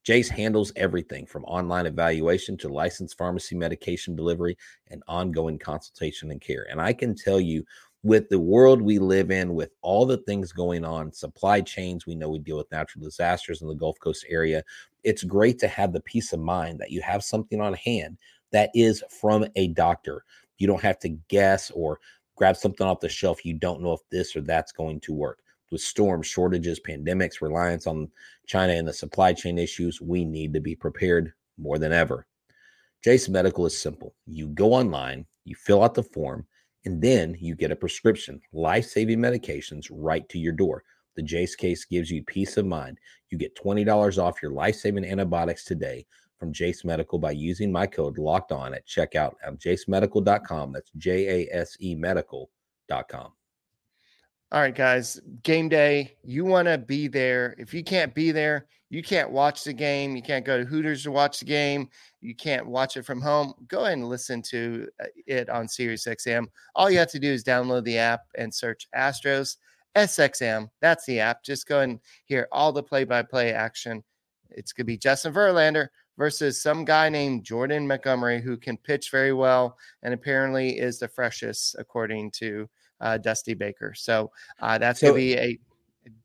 Jase 0.03 0.27
handles 0.27 0.73
everything 0.75 1.25
from 1.25 1.45
online 1.45 1.85
evaluation 1.85 2.57
to 2.57 2.67
licensed 2.67 3.17
pharmacy 3.17 3.55
medication 3.55 4.13
delivery 4.13 4.57
and 4.89 5.01
ongoing 5.07 5.57
consultation 5.57 6.31
and 6.31 6.41
care. 6.41 6.67
And 6.69 6.81
I 6.81 6.91
can 6.91 7.15
tell 7.15 7.39
you, 7.39 7.63
with 8.03 8.27
the 8.27 8.39
world 8.39 8.81
we 8.81 8.99
live 8.99 9.31
in, 9.31 9.53
with 9.53 9.71
all 9.81 10.05
the 10.05 10.17
things 10.17 10.51
going 10.51 10.83
on, 10.83 11.13
supply 11.13 11.61
chains, 11.61 12.05
we 12.05 12.15
know 12.15 12.29
we 12.29 12.39
deal 12.39 12.57
with 12.57 12.71
natural 12.71 13.05
disasters 13.05 13.61
in 13.61 13.69
the 13.69 13.73
Gulf 13.73 13.97
Coast 14.01 14.25
area. 14.29 14.63
It's 15.05 15.23
great 15.23 15.59
to 15.59 15.67
have 15.69 15.93
the 15.93 16.01
peace 16.01 16.33
of 16.33 16.41
mind 16.41 16.79
that 16.79 16.91
you 16.91 17.01
have 17.01 17.23
something 17.23 17.61
on 17.61 17.73
hand 17.73 18.17
that 18.51 18.69
is 18.73 19.01
from 19.21 19.45
a 19.55 19.69
doctor. 19.69 20.23
You 20.57 20.67
don't 20.67 20.81
have 20.81 20.99
to 20.99 21.09
guess 21.29 21.71
or 21.71 21.99
grab 22.37 22.55
something 22.55 22.87
off 22.87 23.01
the 23.01 23.09
shelf. 23.09 23.43
You 23.43 23.55
don't 23.55 23.81
know 23.81 23.93
if 23.93 23.99
this 24.09 24.35
or 24.35 24.41
that's 24.41 24.71
going 24.71 25.01
to 25.01 25.13
work. 25.13 25.39
With 25.69 25.81
storms, 25.81 26.27
shortages, 26.27 26.79
pandemics, 26.79 27.41
reliance 27.41 27.87
on 27.87 28.09
China, 28.45 28.73
and 28.73 28.87
the 28.87 28.93
supply 28.93 29.33
chain 29.33 29.57
issues, 29.57 29.99
we 29.99 30.23
need 30.23 30.53
to 30.53 30.61
be 30.61 30.75
prepared 30.75 31.33
more 31.57 31.77
than 31.77 31.91
ever. 31.91 32.25
Jase 33.03 33.27
Medical 33.27 33.65
is 33.65 33.77
simple. 33.77 34.15
You 34.25 34.47
go 34.47 34.73
online, 34.73 35.25
you 35.43 35.55
fill 35.55 35.83
out 35.83 35.93
the 35.93 36.03
form, 36.03 36.45
and 36.85 37.01
then 37.01 37.35
you 37.39 37.53
get 37.55 37.71
a 37.71 37.75
prescription, 37.75 38.39
life 38.53 38.85
saving 38.85 39.19
medications 39.19 39.87
right 39.91 40.27
to 40.29 40.39
your 40.39 40.53
door. 40.53 40.83
The 41.15 41.23
Jase 41.23 41.55
case 41.55 41.83
gives 41.83 42.09
you 42.09 42.23
peace 42.23 42.55
of 42.57 42.65
mind. 42.65 42.99
You 43.29 43.37
get 43.37 43.57
$20 43.57 44.23
off 44.23 44.41
your 44.41 44.51
life 44.51 44.75
saving 44.75 45.03
antibiotics 45.03 45.65
today 45.65 46.05
from 46.39 46.53
Jase 46.53 46.85
Medical 46.85 47.19
by 47.19 47.31
using 47.31 47.71
my 47.71 47.87
code 47.87 48.17
locked 48.17 48.51
on 48.51 48.73
at 48.73 48.87
checkout 48.87 49.35
at 49.43 49.57
jasemedical.com. 49.59 50.71
That's 50.71 50.91
J 50.97 51.45
A 51.45 51.55
S 51.55 51.77
E 51.81 51.95
medical.com. 51.95 53.31
All 54.49 54.61
right, 54.61 54.73
guys, 54.73 55.19
game 55.43 55.67
day. 55.67 56.15
You 56.23 56.45
want 56.45 56.69
to 56.69 56.77
be 56.77 57.09
there. 57.09 57.53
If 57.57 57.73
you 57.73 57.83
can't 57.83 58.15
be 58.15 58.31
there, 58.31 58.67
you 58.89 59.03
can't 59.03 59.29
watch 59.29 59.65
the 59.65 59.73
game. 59.73 60.15
You 60.15 60.21
can't 60.21 60.45
go 60.45 60.57
to 60.57 60.63
Hooters 60.63 61.03
to 61.03 61.11
watch 61.11 61.39
the 61.39 61.45
game. 61.45 61.89
You 62.21 62.33
can't 62.33 62.65
watch 62.65 62.95
it 62.95 63.03
from 63.03 63.19
home. 63.19 63.53
Go 63.67 63.81
ahead 63.81 63.97
and 63.97 64.07
listen 64.07 64.41
to 64.43 64.87
uh, 65.01 65.07
it 65.25 65.49
on 65.49 65.67
SiriusXM. 65.67 66.45
All 66.75 66.89
you 66.89 66.97
have 66.97 67.11
to 67.11 67.19
do 67.19 67.29
is 67.29 67.43
download 67.43 67.83
the 67.83 67.97
app 67.97 68.21
and 68.35 68.53
search 68.53 68.87
Astros 68.95 69.57
SXM. 69.97 70.69
That's 70.79 71.05
the 71.05 71.19
app. 71.19 71.43
Just 71.43 71.67
go 71.67 71.81
and 71.81 71.99
hear 72.23 72.47
all 72.53 72.71
the 72.71 72.83
play 72.83 73.03
by 73.03 73.23
play 73.23 73.51
action. 73.51 74.01
It's 74.49 74.71
going 74.71 74.85
to 74.85 74.87
be 74.87 74.97
Justin 74.97 75.33
Verlander 75.33 75.89
versus 76.17 76.61
some 76.61 76.83
guy 76.83 77.09
named 77.09 77.43
Jordan 77.43 77.87
Montgomery 77.87 78.41
who 78.41 78.57
can 78.57 78.77
pitch 78.77 79.11
very 79.11 79.33
well 79.33 79.77
and 80.03 80.13
apparently 80.13 80.79
is 80.79 80.99
the 80.99 81.07
freshest 81.07 81.75
according 81.79 82.31
to 82.31 82.67
uh, 83.01 83.17
Dusty 83.17 83.53
Baker. 83.53 83.93
So 83.95 84.31
uh, 84.59 84.77
that's 84.77 84.99
so, 84.99 85.07
going 85.07 85.15
to 85.15 85.25
be 85.25 85.37
a 85.37 85.59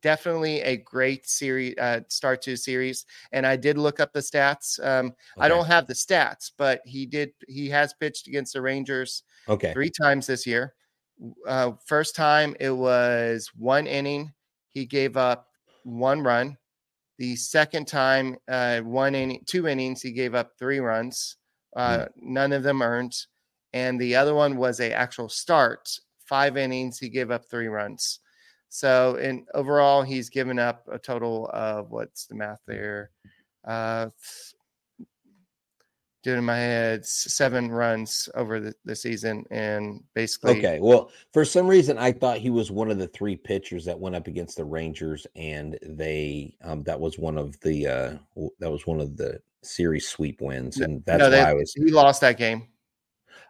definitely 0.01 0.61
a 0.61 0.77
great 0.77 1.27
series 1.27 1.77
uh, 1.77 2.01
start 2.07 2.41
to 2.43 2.55
series. 2.55 3.05
And 3.31 3.45
I 3.45 3.55
did 3.55 3.77
look 3.77 3.99
up 3.99 4.13
the 4.13 4.19
stats. 4.19 4.83
Um, 4.83 5.07
okay. 5.07 5.15
I 5.39 5.47
don't 5.47 5.67
have 5.67 5.87
the 5.87 5.93
stats, 5.93 6.51
but 6.57 6.81
he 6.85 7.05
did. 7.05 7.31
He 7.47 7.69
has 7.69 7.93
pitched 7.93 8.27
against 8.27 8.53
the 8.53 8.61
Rangers 8.61 9.23
okay 9.47 9.73
three 9.73 9.91
times 9.91 10.27
this 10.27 10.47
year. 10.47 10.73
Uh, 11.47 11.71
first 11.85 12.15
time 12.15 12.55
it 12.59 12.71
was 12.71 13.51
one 13.55 13.87
inning. 13.87 14.33
He 14.69 14.85
gave 14.85 15.17
up 15.17 15.47
one 15.83 16.21
run. 16.21 16.57
The 17.19 17.35
second 17.35 17.87
time, 17.87 18.37
uh, 18.47 18.81
one 18.81 19.15
inning, 19.15 19.41
two 19.45 19.67
innings, 19.67 20.01
he 20.01 20.11
gave 20.11 20.33
up 20.33 20.51
three 20.57 20.79
runs. 20.79 21.37
Uh, 21.75 21.99
mm. 21.99 22.07
None 22.17 22.53
of 22.53 22.63
them 22.63 22.81
earned. 22.81 23.15
And 23.73 23.99
the 23.99 24.15
other 24.15 24.33
one 24.33 24.57
was 24.57 24.79
a 24.79 24.91
actual 24.91 25.29
start. 25.29 25.89
Five 26.25 26.57
innings, 26.57 26.99
he 26.99 27.09
gave 27.09 27.31
up 27.31 27.45
three 27.49 27.67
runs. 27.67 28.19
So, 28.69 29.15
in 29.15 29.45
overall, 29.53 30.01
he's 30.01 30.29
given 30.29 30.57
up 30.57 30.87
a 30.91 30.97
total 30.97 31.49
of 31.53 31.91
what's 31.91 32.25
the 32.25 32.35
math 32.35 32.61
there? 32.65 33.11
Uh, 33.63 34.07
doing 36.23 36.37
in 36.37 36.45
my 36.45 36.55
head 36.55 37.05
seven 37.05 37.69
runs 37.69 38.29
over 38.35 38.59
the, 38.59 38.73
the 38.85 38.95
season 38.95 39.45
and 39.51 40.01
basically 40.13 40.57
okay 40.57 40.79
well 40.79 41.11
for 41.33 41.43
some 41.43 41.67
reason 41.67 41.97
i 41.97 42.11
thought 42.11 42.37
he 42.37 42.49
was 42.49 42.71
one 42.71 42.89
of 42.89 42.97
the 42.97 43.07
three 43.09 43.35
pitchers 43.35 43.83
that 43.85 43.99
went 43.99 44.15
up 44.15 44.27
against 44.27 44.57
the 44.57 44.63
rangers 44.63 45.27
and 45.35 45.77
they 45.83 46.55
um 46.63 46.81
that 46.83 46.99
was 46.99 47.19
one 47.19 47.37
of 47.37 47.59
the 47.59 47.85
uh 47.85 48.13
that 48.59 48.71
was 48.71 48.87
one 48.87 48.99
of 48.99 49.17
the 49.17 49.39
series 49.61 50.07
sweep 50.07 50.41
wins 50.41 50.77
and 50.77 51.03
that's 51.05 51.19
no, 51.19 51.29
they, 51.29 51.41
why 51.41 51.49
i 51.49 51.53
was 51.53 51.73
he 51.73 51.91
lost 51.91 52.21
that 52.21 52.37
game 52.37 52.67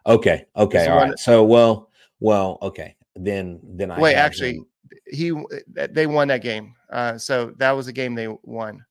okay 0.06 0.44
okay 0.56 0.86
all 0.88 0.98
right 0.98 1.18
so 1.18 1.44
well 1.44 1.90
well 2.20 2.58
okay 2.60 2.94
then 3.16 3.60
then 3.62 3.90
i 3.90 3.98
wait 4.00 4.14
actually 4.14 4.56
him. 4.56 4.66
he 5.06 5.32
they 5.74 6.06
won 6.06 6.28
that 6.28 6.42
game 6.42 6.74
uh 6.90 7.16
so 7.16 7.52
that 7.56 7.72
was 7.72 7.86
a 7.86 7.92
game 7.92 8.14
they 8.14 8.28
won 8.42 8.84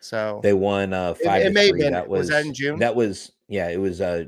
so 0.00 0.40
they 0.42 0.52
won 0.52 0.92
uh 0.92 1.14
five. 1.14 1.42
It, 1.42 1.46
it 1.48 1.52
may 1.52 1.72
been, 1.72 1.92
that 1.92 2.08
was, 2.08 2.20
was 2.20 2.28
that 2.30 2.44
in 2.44 2.54
June. 2.54 2.78
That 2.78 2.94
was 2.94 3.32
yeah. 3.48 3.68
It 3.68 3.78
was 3.78 4.00
uh 4.00 4.24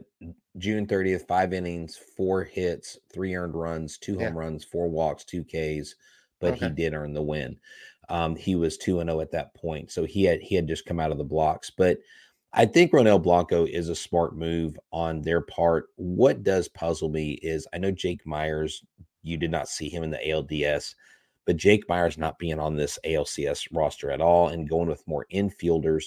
June 0.59 0.87
30th. 0.87 1.27
Five 1.27 1.53
innings, 1.53 1.99
four 2.17 2.45
hits, 2.45 2.99
three 3.13 3.35
earned 3.35 3.55
runs, 3.55 3.99
two 3.99 4.15
home 4.15 4.35
yeah. 4.35 4.41
runs, 4.41 4.65
four 4.65 4.89
walks, 4.89 5.25
two 5.25 5.45
Ks. 5.45 5.95
But 6.41 6.55
okay. 6.55 6.69
he 6.69 6.73
did 6.73 6.95
earn 6.95 7.15
the 7.15 7.23
win. 7.23 7.57
Um, 8.09 8.37
he 8.37 8.57
was 8.57 8.77
two 8.77 9.01
and 9.01 9.09
zero 9.09 9.19
oh 9.19 9.23
at 9.23 9.31
that 9.31 9.55
point, 9.55 9.91
so 9.91 10.05
he 10.05 10.25
had 10.25 10.41
he 10.41 10.55
had 10.55 10.69
just 10.69 10.87
come 10.87 11.01
out 11.01 11.13
of 11.13 11.19
the 11.19 11.25
blocks. 11.25 11.71
But 11.71 11.99
I 12.53 12.67
think 12.67 12.93
Ronel 12.93 13.23
Blanco 13.23 13.65
is 13.65 13.89
a 13.89 13.95
smart 13.95 14.37
move 14.37 14.79
on 14.93 15.23
their 15.23 15.41
part. 15.41 15.87
What 15.97 16.43
does 16.43 16.69
puzzle 16.69 17.09
me 17.09 17.33
is 17.43 17.67
I 17.73 17.79
know 17.79 17.91
Jake 17.91 18.27
Meyers. 18.27 18.85
you 19.23 19.39
did 19.39 19.51
not 19.51 19.69
see 19.69 19.89
him 19.89 20.03
in 20.03 20.11
the 20.11 20.19
ALDS, 20.19 20.95
but 21.47 21.57
Jake 21.57 21.89
Meyers 21.89 22.19
not 22.19 22.39
being 22.39 22.59
on 22.59 22.77
this 22.77 22.99
ALCS 23.05 23.69
roster 23.73 24.11
at 24.11 24.21
all 24.21 24.49
and 24.49 24.69
going 24.69 24.89
with 24.89 25.07
more 25.07 25.27
infielders. 25.33 26.05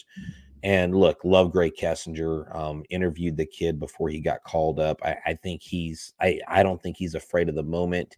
And 0.63 0.95
look, 0.95 1.19
love 1.23 1.51
Grae 1.51 1.71
Kessinger. 1.71 2.53
Um, 2.55 2.83
interviewed 2.89 3.37
the 3.37 3.45
kid 3.45 3.79
before 3.79 4.09
he 4.09 4.19
got 4.19 4.43
called 4.43 4.79
up. 4.79 4.99
I, 5.03 5.17
I 5.25 5.33
think 5.35 5.61
he's 5.61 6.13
I, 6.19 6.39
I 6.47 6.63
don't 6.63 6.81
think 6.81 6.97
he's 6.97 7.15
afraid 7.15 7.49
of 7.49 7.55
the 7.55 7.63
moment. 7.63 8.17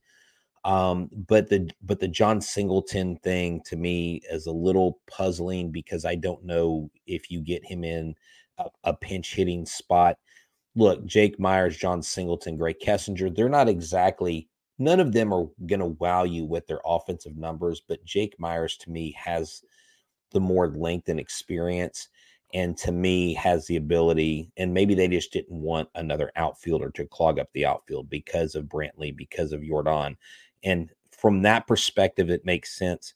Um, 0.64 1.10
but 1.28 1.50
the 1.50 1.70
but 1.82 2.00
the 2.00 2.08
Jon 2.08 2.42
Singleton 2.42 3.18
thing 3.18 3.62
to 3.66 3.76
me 3.76 4.22
is 4.30 4.48
a 4.48 4.52
little 4.52 5.00
puzzling 5.10 5.72
because 5.72 6.06
I 6.06 6.16
don't 6.16 6.44
know 6.44 6.90
if 7.06 7.32
you 7.32 7.42
get 7.42 7.66
him 7.66 7.84
in 7.84 8.16
a, 8.58 8.66
a 8.84 8.94
pinch 8.94 9.34
hitting 9.34 9.66
spot. 9.66 10.18
Look, 10.76 11.06
Jake 11.06 11.40
Meyers, 11.40 11.78
Jon 11.78 12.04
Singleton, 12.04 12.58
Grae 12.58 12.76
Kessinger, 12.82 13.36
they're 13.36 13.50
not 13.50 13.70
exactly 13.70 14.48
none 14.80 15.00
of 15.00 15.14
them 15.14 15.34
are 15.34 15.48
going 15.66 15.80
to 15.80 15.98
wow 16.00 16.24
you 16.24 16.46
with 16.46 16.68
their 16.68 16.82
offensive 16.86 17.38
numbers, 17.38 17.82
but 17.88 18.04
Jake 18.06 18.36
Meyers 18.40 18.78
to 18.78 18.92
me 18.92 19.16
has 19.18 19.64
the 20.32 20.40
more 20.40 20.70
length 20.70 21.10
and 21.10 21.20
experience 21.20 22.10
and 22.54 22.78
to 22.78 22.92
me 22.92 23.34
has 23.34 23.66
the 23.68 23.76
ability 23.76 24.52
and 24.58 24.74
maybe 24.74 24.96
they 24.96 25.08
just 25.08 25.34
didn't 25.34 25.60
want 25.60 25.90
another 25.96 26.32
outfielder 26.36 26.90
to 26.92 27.06
clog 27.06 27.40
up 27.40 27.50
the 27.54 27.66
outfield 27.66 28.10
because 28.10 28.56
of 28.56 28.66
Brantley, 28.66 29.16
because 29.16 29.52
of 29.52 29.62
Yordan 29.62 30.16
and 30.64 30.90
from 31.18 31.42
that 31.42 31.68
perspective, 31.68 32.30
it 32.30 32.46
makes 32.46 32.78
sense. 32.78 33.14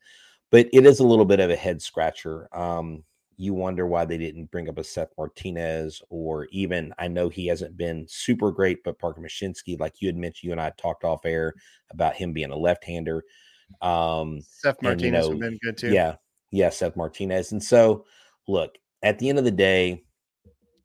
But 0.49 0.67
it 0.73 0.85
is 0.85 0.99
a 0.99 1.05
little 1.05 1.25
bit 1.25 1.39
of 1.39 1.49
a 1.49 1.55
head 1.55 1.81
scratcher. 1.81 2.49
Um, 2.57 3.03
you 3.41 3.55
wonder 3.55 3.87
why 3.87 4.05
they 4.05 4.19
didn't 4.19 4.51
bring 4.51 4.69
up 4.69 4.77
a 4.77 4.83
Seth 4.83 5.09
Martinez 5.17 5.99
or 6.11 6.45
even 6.51 6.93
I 6.99 7.07
know 7.07 7.27
he 7.27 7.47
hasn't 7.47 7.75
been 7.75 8.05
super 8.07 8.51
great, 8.51 8.83
but 8.83 8.99
Parker 8.99 9.19
Mushinski, 9.19 9.79
like 9.79 9.99
you 9.99 10.07
had 10.07 10.15
mentioned, 10.15 10.49
you 10.49 10.51
and 10.51 10.61
I 10.61 10.71
talked 10.77 11.03
off 11.03 11.25
air 11.25 11.55
about 11.89 12.15
him 12.15 12.33
being 12.33 12.51
a 12.51 12.55
left-hander. 12.55 13.23
Um, 13.81 14.41
Seth 14.47 14.79
Martinez 14.83 15.25
and, 15.25 15.37
you 15.37 15.41
know, 15.41 15.49
been 15.49 15.59
good 15.63 15.75
too. 15.75 15.89
Yeah, 15.89 16.17
yeah, 16.51 16.69
Seth 16.69 16.95
Martinez. 16.95 17.51
And 17.51 17.63
so, 17.63 18.05
look, 18.47 18.77
at 19.01 19.17
the 19.17 19.27
end 19.27 19.39
of 19.39 19.43
the 19.43 19.49
day, 19.49 20.03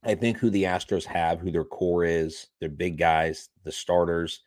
I 0.02 0.14
think 0.14 0.38
who 0.38 0.48
the 0.48 0.64
Astros 0.64 1.04
have, 1.04 1.40
who 1.40 1.50
their 1.50 1.62
core 1.62 2.04
is, 2.04 2.46
their 2.60 2.70
big 2.70 2.96
guys, 2.96 3.50
the 3.64 3.72
starters, 3.72 4.40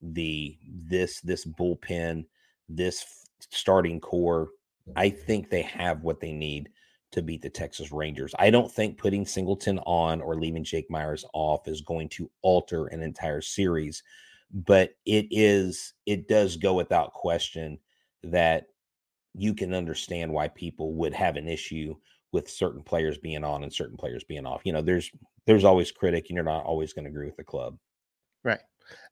the 0.00 0.56
this 0.66 1.20
this 1.20 1.44
bullpen, 1.44 2.24
this 2.70 3.04
starting 3.50 4.00
core, 4.00 4.48
I 4.96 5.10
think 5.10 5.50
they 5.50 5.62
have 5.62 6.00
what 6.00 6.20
they 6.20 6.32
need 6.32 6.70
to 7.12 7.22
beat 7.22 7.42
the 7.42 7.50
Texas 7.50 7.92
Rangers. 7.92 8.34
I 8.38 8.50
don't 8.50 8.70
think 8.70 8.98
putting 8.98 9.24
Singleton 9.24 9.78
on 9.80 10.20
or 10.20 10.36
leaving 10.36 10.64
Jake 10.64 10.90
Meyers 10.90 11.24
off 11.32 11.68
is 11.68 11.80
going 11.80 12.08
to 12.10 12.30
alter 12.42 12.86
an 12.86 13.02
entire 13.02 13.40
series, 13.40 14.02
but 14.52 14.94
it 15.06 15.26
is 15.30 15.94
it 16.06 16.26
does 16.28 16.56
go 16.56 16.74
without 16.74 17.12
question 17.12 17.78
that 18.24 18.64
you 19.34 19.54
can 19.54 19.74
understand 19.74 20.32
why 20.32 20.48
people 20.48 20.94
would 20.94 21.14
have 21.14 21.36
an 21.36 21.48
issue 21.48 21.94
with 22.32 22.50
certain 22.50 22.82
players 22.82 23.18
being 23.18 23.44
on 23.44 23.62
and 23.62 23.72
certain 23.72 23.96
players 23.96 24.24
being 24.24 24.46
off. 24.46 24.62
You 24.64 24.72
know, 24.72 24.82
there's 24.82 25.10
there's 25.46 25.64
always 25.64 25.90
critic 25.90 26.26
and 26.28 26.34
you're 26.34 26.44
not 26.44 26.64
always 26.64 26.92
going 26.92 27.04
to 27.04 27.10
agree 27.10 27.26
with 27.26 27.36
the 27.36 27.44
club. 27.44 27.78
Right. 28.42 28.60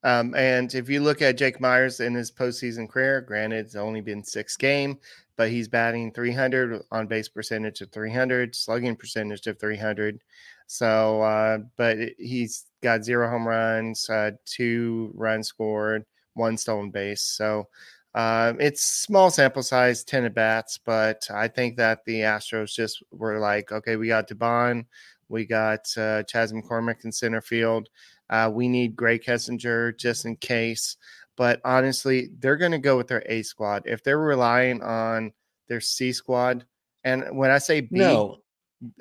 Um, 0.02 0.35
and 0.35 0.74
if 0.74 0.88
you 0.88 1.00
look 1.00 1.22
at 1.22 1.37
Jake 1.37 1.61
Meyers 1.61 2.00
in 2.00 2.14
his 2.14 2.30
postseason 2.30 2.88
career, 2.88 3.20
granted 3.20 3.66
it's 3.66 3.76
only 3.76 4.00
been 4.00 4.24
six 4.24 4.56
game, 4.56 4.98
but 5.37 5.50
he's 5.50 5.68
batting 5.68 6.12
300 6.12 6.83
on 6.90 7.06
base 7.06 7.28
percentage 7.28 7.80
of 7.80 7.90
300, 7.90 8.54
slugging 8.54 8.96
percentage 8.96 9.46
of 9.46 9.59
300. 9.59 10.20
So, 10.66 11.20
uh, 11.22 11.59
but 11.76 11.98
he's 12.18 12.66
got 12.80 13.04
zero 13.04 13.28
home 13.28 13.46
runs, 13.46 14.09
uh, 14.09 14.33
two 14.46 15.11
runs 15.14 15.48
scored, 15.48 16.06
one 16.35 16.56
stolen 16.56 16.90
base. 16.90 17.22
So, 17.22 17.68
uh, 18.14 18.54
it's 18.59 18.83
small 18.83 19.30
sample 19.30 19.62
size, 19.62 20.02
10 20.04 20.24
at 20.24 20.35
bats, 20.35 20.78
but 20.78 21.26
I 21.30 21.48
think 21.48 21.76
that 21.76 22.04
the 22.04 22.20
Astros 22.20 22.74
just 22.74 23.02
were 23.12 23.38
like, 23.38 23.70
okay, 23.70 23.96
we 23.96 24.09
got 24.09 24.28
Dubon, 24.28 24.85
we 25.28 25.46
got 25.46 25.87
uh, 25.96 26.24
Chas 26.24 26.52
McCormick 26.52 27.04
in 27.04 27.12
center 27.12 27.40
field. 27.40 27.88
Uh, 28.31 28.51
we 28.53 28.69
need 28.69 28.97
Grae 28.97 29.23
Kessinger 29.23 29.97
just 29.99 30.25
in 30.25 30.37
case. 30.37 30.97
But 31.37 31.61
honestly, 31.64 32.31
they're 32.38 32.57
going 32.57 32.73
to 32.73 32.79
go 32.79 32.97
with 32.97 33.09
their 33.09 33.25
A 33.27 33.43
squad. 33.43 33.83
If 33.87 34.03
they're 34.03 34.19
relying 34.19 34.83
on 34.83 35.33
their 35.69 35.81
C 35.81 36.12
squad, 36.12 36.64
and 37.05 37.37
when 37.37 37.51
I 37.51 37.59
say 37.59 37.81
B, 37.81 37.99
no. 37.99 38.38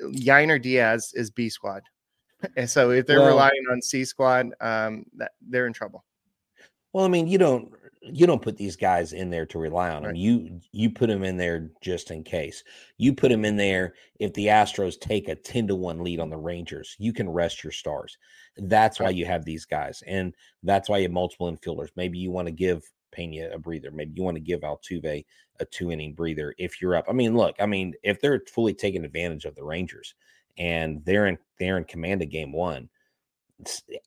Yainer 0.00 0.60
Diaz 0.60 1.12
is 1.14 1.30
B 1.30 1.48
squad. 1.48 1.82
And 2.56 2.70
so 2.70 2.90
if 2.90 3.04
they're 3.04 3.20
well, 3.20 3.28
relying 3.28 3.66
on 3.70 3.82
C 3.82 4.02
squad, 4.02 4.54
um, 4.62 5.04
that, 5.18 5.32
they're 5.46 5.66
in 5.66 5.74
trouble. 5.74 6.06
Well, 6.94 7.04
I 7.04 7.08
mean, 7.08 7.26
you 7.26 7.36
don't 7.36 7.70
you 8.02 8.26
don't 8.26 8.42
put 8.42 8.56
these 8.56 8.76
guys 8.76 9.12
in 9.12 9.30
there 9.30 9.44
to 9.46 9.58
rely 9.58 9.90
on 9.90 10.02
right. 10.02 10.08
them. 10.08 10.16
You 10.16 10.60
you 10.72 10.90
put 10.90 11.08
them 11.08 11.22
in 11.22 11.36
there 11.36 11.70
just 11.82 12.10
in 12.10 12.24
case. 12.24 12.64
You 12.96 13.12
put 13.12 13.30
them 13.30 13.44
in 13.44 13.56
there 13.56 13.94
if 14.18 14.32
the 14.34 14.46
Astros 14.46 14.98
take 14.98 15.28
a 15.28 15.34
10 15.34 15.68
to 15.68 15.74
1 15.74 16.02
lead 16.02 16.20
on 16.20 16.30
the 16.30 16.36
Rangers, 16.36 16.96
you 16.98 17.12
can 17.12 17.28
rest 17.28 17.62
your 17.62 17.72
stars. 17.72 18.16
That's 18.56 18.98
why 19.00 19.10
you 19.10 19.26
have 19.26 19.44
these 19.44 19.64
guys. 19.64 20.02
And 20.06 20.34
that's 20.62 20.88
why 20.88 20.98
you 20.98 21.04
have 21.04 21.12
multiple 21.12 21.50
infielders. 21.50 21.90
Maybe 21.96 22.18
you 22.18 22.30
want 22.30 22.46
to 22.46 22.52
give 22.52 22.82
Pena 23.12 23.50
a 23.52 23.58
breather. 23.58 23.90
Maybe 23.90 24.12
you 24.16 24.22
want 24.22 24.36
to 24.36 24.42
give 24.42 24.60
Altuve 24.60 25.24
a 25.58 25.64
two 25.66 25.90
inning 25.90 26.14
breather 26.14 26.54
if 26.58 26.80
you're 26.80 26.96
up. 26.96 27.06
I 27.08 27.12
mean, 27.12 27.36
look, 27.36 27.56
I 27.60 27.66
mean, 27.66 27.94
if 28.02 28.20
they're 28.20 28.42
fully 28.48 28.72
taking 28.72 29.04
advantage 29.04 29.44
of 29.44 29.54
the 29.54 29.64
Rangers 29.64 30.14
and 30.58 31.04
they're 31.04 31.26
in 31.26 31.38
they're 31.58 31.78
in 31.78 31.84
command 31.84 32.22
of 32.22 32.30
game 32.30 32.52
one, 32.52 32.88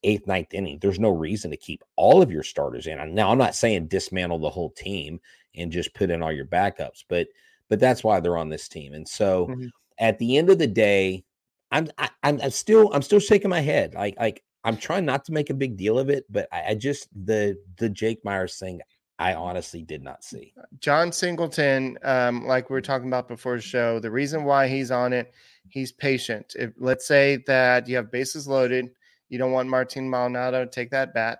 eighth, 0.04 0.28
ninth 0.28 0.54
inning, 0.54 0.80
there's 0.80 1.00
no 1.00 1.10
reason 1.10 1.52
to 1.52 1.58
keep 1.58 1.84
all 1.96 2.22
of 2.22 2.32
your 2.32 2.44
starters 2.44 2.88
in. 2.88 3.14
Now, 3.14 3.32
I'm 3.32 3.38
not 3.38 3.56
saying 3.56 3.88
dismantle 3.88 4.40
the 4.40 4.50
whole 4.50 4.72
team 4.72 5.20
and 5.56 5.72
just 5.72 5.94
put 5.94 6.10
in 6.10 6.22
all 6.22 6.32
your 6.32 6.46
backups, 6.46 7.04
but 7.08 7.28
but 7.70 7.80
that's 7.80 8.04
why 8.04 8.20
they're 8.20 8.38
on 8.38 8.50
this 8.50 8.68
team. 8.68 8.94
And 8.94 9.08
so 9.08 9.48
mm-hmm. 9.48 9.68
at 9.98 10.20
the 10.20 10.38
end 10.38 10.50
of 10.50 10.60
the 10.60 10.68
day, 10.68 11.24
I'm 11.72 11.90
I, 11.98 12.10
am 12.24 12.40
i 12.42 12.46
am 12.46 12.52
still 12.52 12.92
I'm 12.94 13.02
still 13.02 13.20
shaking 13.20 13.50
my 13.50 13.62
head. 13.62 13.94
Like 13.94 14.16
like 14.20 14.44
I'm 14.64 14.78
trying 14.78 15.06
not 15.06 15.26
to 15.26 15.32
make 15.32 15.50
a 15.50 15.56
big 15.56 15.78
deal 15.78 16.00
of 16.00 16.10
it, 16.10 16.26
but 16.30 16.48
I, 16.52 16.64
I 16.70 16.76
just 16.76 17.08
the 17.26 17.58
the 17.78 17.90
Jake 17.90 18.24
Meyers 18.24 18.58
thing 18.58 18.82
I 19.20 19.36
honestly 19.36 19.84
did 19.84 20.04
not 20.04 20.24
see. 20.24 20.54
Jon 20.80 21.12
Singleton, 21.12 21.98
um, 22.04 22.46
like 22.46 22.70
we 22.70 22.74
were 22.74 22.82
talking 22.82 23.08
about 23.08 23.28
before 23.28 23.56
the 23.56 23.62
show, 23.62 24.00
the 24.00 24.12
reason 24.12 24.44
why 24.44 24.68
he's 24.68 24.92
on 24.92 25.14
it, 25.14 25.34
he's 25.70 25.92
patient. 25.92 26.54
If 26.58 26.72
let's 26.78 27.08
say 27.08 27.44
that 27.48 27.88
you 27.88 27.96
have 27.96 28.12
bases 28.12 28.48
loaded 28.48 28.90
you 29.34 29.40
don't 29.40 29.52
want 29.52 29.68
Martin 29.68 30.08
Maldonado 30.08 30.64
to 30.64 30.70
take 30.70 30.92
that 30.92 31.12
bat. 31.12 31.40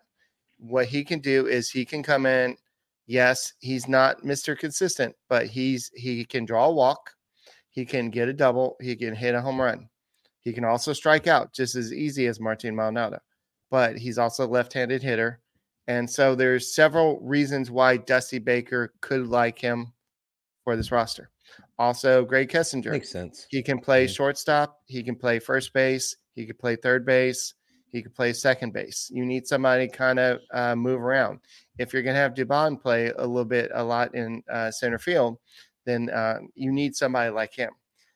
What 0.58 0.88
he 0.88 1.04
can 1.04 1.20
do 1.20 1.46
is 1.46 1.70
he 1.70 1.86
can 1.86 2.02
come 2.02 2.26
in. 2.26 2.58
Yes, 3.06 3.54
he's 3.60 3.88
not 3.88 4.24
Mr. 4.24 4.58
Consistent, 4.58 5.16
but 5.30 5.46
he's 5.46 5.92
he 5.94 6.26
can 6.26 6.44
draw 6.44 6.66
a 6.66 6.74
walk, 6.74 7.12
he 7.70 7.86
can 7.86 8.10
get 8.10 8.30
a 8.30 8.34
double, 8.34 8.78
he 8.82 8.96
can 8.96 9.14
hit 9.14 9.36
a 9.36 9.42
home 9.42 9.62
run. 9.62 9.88
He 10.40 10.54
can 10.54 10.66
also 10.66 10.92
strike 10.92 11.28
out 11.28 11.54
just 11.54 11.76
as 11.76 11.94
easy 11.94 12.26
as 12.26 12.40
Martin 12.40 12.76
Maldonado. 12.76 13.20
But 13.70 13.96
he's 13.96 14.18
also 14.18 14.48
a 14.48 14.50
left-handed 14.50 15.04
hitter. 15.04 15.40
And 15.88 16.10
so 16.10 16.34
there's 16.34 16.74
several 16.74 17.20
reasons 17.20 17.70
why 17.70 17.98
Dusty 17.98 18.40
Baker 18.40 18.92
could 19.02 19.28
like 19.28 19.60
him 19.60 19.94
for 20.64 20.76
this 20.76 20.92
roster. 20.92 21.30
Also, 21.78 22.26
Greg 22.26 22.50
Kessinger. 22.50 22.90
Makes 22.90 23.12
sense. 23.12 23.46
He 23.50 23.62
can 23.62 23.80
play 23.80 24.08
shortstop. 24.08 24.80
He 24.88 25.04
can 25.04 25.16
play 25.16 25.38
first 25.38 25.74
base. 25.74 26.16
He 26.34 26.48
can 26.48 26.56
play 26.56 26.76
third 26.76 27.06
base. 27.06 27.54
He 27.94 28.02
could 28.02 28.16
play 28.16 28.34
second 28.34 28.74
base. 28.74 29.12
You 29.14 29.24
need 29.24 29.48
somebody 29.48 29.88
kind 29.88 30.18
of 30.18 30.40
uh, 30.52 30.76
move 30.76 31.00
around. 31.00 31.40
If 31.78 31.94
you're 31.94 32.02
going 32.02 32.16
to 32.16 32.20
have 32.20 32.34
Dubon 32.34 32.82
play 32.82 33.14
a 33.16 33.26
little 33.26 33.46
bit, 33.46 33.70
a 33.74 33.84
lot 33.84 34.16
in 34.16 34.42
uh, 34.52 34.72
center 34.72 34.98
field, 34.98 35.38
then 35.86 36.10
uh, 36.10 36.40
you 36.56 36.72
need 36.72 36.96
somebody 36.96 37.30
like 37.30 37.54
him. 37.54 37.70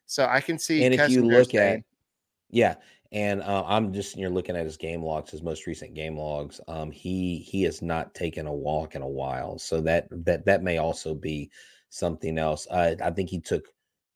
So 0.07 0.25
I 0.25 0.41
can 0.41 0.57
see. 0.57 0.83
And 0.83 0.95
if 0.95 1.09
you 1.11 1.23
look 1.23 1.53
at, 1.53 1.81
yeah, 2.49 2.75
and 3.11 3.43
uh, 3.43 3.65
I'm 3.67 3.93
just 3.93 4.17
you're 4.17 4.31
looking 4.31 4.55
at 4.55 4.65
his 4.65 4.77
game 4.77 5.03
logs, 5.03 5.29
his 5.29 5.43
most 5.43 5.67
recent 5.67 5.93
game 5.93 6.17
logs. 6.17 6.59
Um, 6.67 6.89
he 6.89 7.37
he 7.37 7.61
has 7.63 7.83
not 7.83 8.15
taken 8.15 8.47
a 8.47 8.53
walk 8.53 8.95
in 8.95 9.03
a 9.03 9.07
while, 9.07 9.59
so 9.59 9.79
that 9.81 10.07
that 10.25 10.43
that 10.45 10.63
may 10.63 10.79
also 10.79 11.13
be 11.13 11.51
something 11.89 12.39
else. 12.39 12.67
Uh, 12.71 12.95
I 13.03 13.11
think 13.11 13.29
he 13.29 13.39
took, 13.39 13.67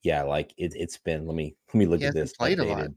yeah, 0.01 0.23
like 0.23 0.55
it, 0.57 0.75
has 0.79 0.97
been. 0.97 1.27
Let 1.27 1.35
me 1.35 1.55
let 1.67 1.75
me 1.75 1.85
look 1.85 2.01
at 2.01 2.15
this. 2.15 2.33
Played 2.33 2.57
updated. 2.57 2.65
a 2.65 2.81
lot. 2.81 2.87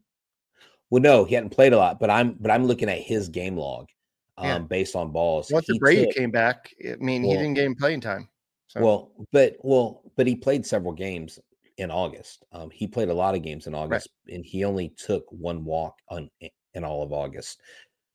Well, 0.95 1.03
no, 1.03 1.25
he 1.25 1.35
hadn't 1.35 1.51
played 1.51 1.73
a 1.73 1.77
lot, 1.77 1.99
but 1.99 2.09
I'm 2.09 2.37
but 2.39 2.53
I'm 2.53 2.67
looking 2.67 2.89
at 2.89 3.01
his 3.01 3.29
game 3.29 3.57
log 3.57 3.89
um, 4.39 4.47
yeah. 4.47 4.59
based 4.61 4.95
on 4.95 5.11
balls. 5.11 5.51
Once 5.51 5.67
he 5.67 5.77
Brady 5.77 6.05
took, 6.05 6.15
came 6.15 6.31
back, 6.31 6.73
I 6.89 6.95
mean, 7.01 7.25
well, 7.25 7.33
he 7.33 7.39
didn't 7.39 7.55
get 7.55 7.65
him 7.65 7.75
playing 7.75 8.01
time. 8.01 8.29
So. 8.69 8.81
Well, 8.81 9.13
but 9.33 9.57
well, 9.63 10.03
but 10.15 10.29
he 10.29 10.37
played 10.37 10.65
several 10.65 10.93
games 10.93 11.41
in 11.79 11.91
August. 11.91 12.45
Um, 12.53 12.71
he 12.71 12.87
played 12.87 13.09
a 13.09 13.13
lot 13.15 13.35
of 13.35 13.43
games 13.43 13.67
in 13.67 13.75
August, 13.75 14.09
right. 14.29 14.37
and 14.37 14.47
he 14.47 14.63
only 14.63 14.91
took 14.91 15.25
one 15.31 15.65
walk 15.65 15.97
on 16.11 16.31
in 16.75 16.85
all 16.85 17.03
of 17.03 17.13
August. 17.13 17.61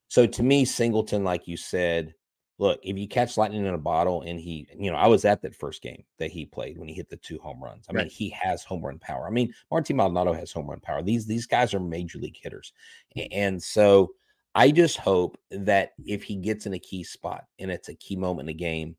So 0.08 0.26
to 0.26 0.42
me, 0.42 0.64
Singleton, 0.64 1.26
like 1.26 1.50
you 1.50 1.58
said, 1.58 2.14
look, 2.60 2.80
if 2.84 2.98
you 2.98 3.08
catch 3.08 3.38
lightning 3.38 3.66
in 3.66 3.74
a 3.74 3.80
bottle 3.80 4.22
and 4.22 4.40
he, 4.40 4.68
you 4.78 4.92
know, 4.92 4.98
I 4.98 5.08
was 5.08 5.26
at 5.26 5.42
that 5.42 5.56
first 5.56 5.82
game 5.82 6.04
that 6.20 6.30
he 6.30 6.46
played 6.46 6.78
when 6.78 6.90
he 6.90 6.94
hit 6.94 7.10
the 7.10 7.18
two 7.18 7.40
home 7.40 7.64
runs. 7.64 7.86
I 7.90 7.94
mean, 7.94 8.10
he 8.10 8.30
has 8.30 8.64
home 8.64 8.86
run 8.86 9.00
power. 9.00 9.26
I 9.26 9.32
mean, 9.32 9.54
Martin 9.72 9.96
Maldonado 9.96 10.34
has 10.34 10.52
home 10.52 10.68
run 10.70 10.82
power. 10.82 11.02
These 11.02 11.26
these 11.26 11.48
guys 11.48 11.74
are 11.74 11.80
major 11.80 12.20
league 12.20 12.38
hitters. 12.40 12.74
Mm-hmm. 13.18 13.28
And 13.32 13.64
so 13.64 14.12
I 14.54 14.72
just 14.72 14.98
hope 14.98 15.40
that 15.52 15.94
if 16.06 16.24
he 16.24 16.36
gets 16.36 16.66
in 16.66 16.74
a 16.74 16.80
key 16.80 17.04
spot 17.04 17.46
and 17.60 17.72
it's 17.72 17.90
a 17.90 17.96
key 17.96 18.18
moment 18.18 18.50
in 18.50 18.58
the 18.58 18.62
game, 18.62 18.96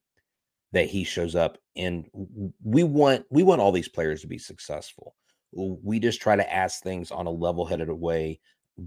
that 0.73 0.89
he 0.89 1.05
shows 1.05 1.35
up 1.35 1.59
and 1.77 2.07
we 2.65 2.85
want 2.85 3.25
we 3.31 3.43
want 3.43 3.61
all 3.61 3.73
these 3.73 3.89
players 3.89 4.21
to 4.23 4.27
be 4.27 4.39
successful. 4.39 5.15
We 5.53 5.99
just 5.99 6.21
try 6.21 6.37
to 6.37 6.53
ask 6.53 6.83
things 6.83 7.11
on 7.11 7.27
a 7.27 7.31
level-headed 7.31 7.91
way 7.91 8.39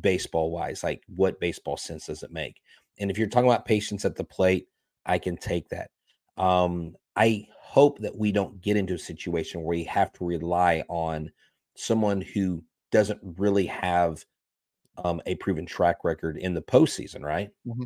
baseball 0.02 0.50
wise 0.50 0.84
like 0.84 1.04
what 1.08 1.40
baseball 1.40 1.78
sense 1.78 2.08
does 2.08 2.24
it 2.24 2.32
make 2.32 2.62
and 3.00 3.10
if 3.12 3.18
you're 3.18 3.28
talking 3.28 3.50
about 3.50 3.66
patience 3.66 4.06
at 4.06 4.16
the 4.16 4.24
plate, 4.24 4.68
I 5.06 5.18
can 5.18 5.38
take 5.38 5.70
that. 5.70 5.90
Um, 6.38 6.96
I 7.16 7.48
hope 7.52 8.00
that 8.00 8.16
we 8.16 8.32
don't 8.32 8.62
get 8.62 8.78
into 8.78 8.94
a 8.94 9.00
situation 9.00 9.64
where 9.64 9.78
you 9.78 9.86
have 9.86 10.12
to 10.14 10.26
rely 10.26 10.84
on 10.90 11.32
someone 11.76 12.22
who 12.22 12.64
doesn't 12.92 13.20
really 13.38 13.66
have 13.66 14.24
um, 15.04 15.22
a 15.26 15.36
proven 15.36 15.66
track 15.66 15.98
record 16.04 16.38
in 16.38 16.54
the 16.54 16.62
postseason, 16.62 17.24
right? 17.24 17.50
Mm-hmm. 17.68 17.84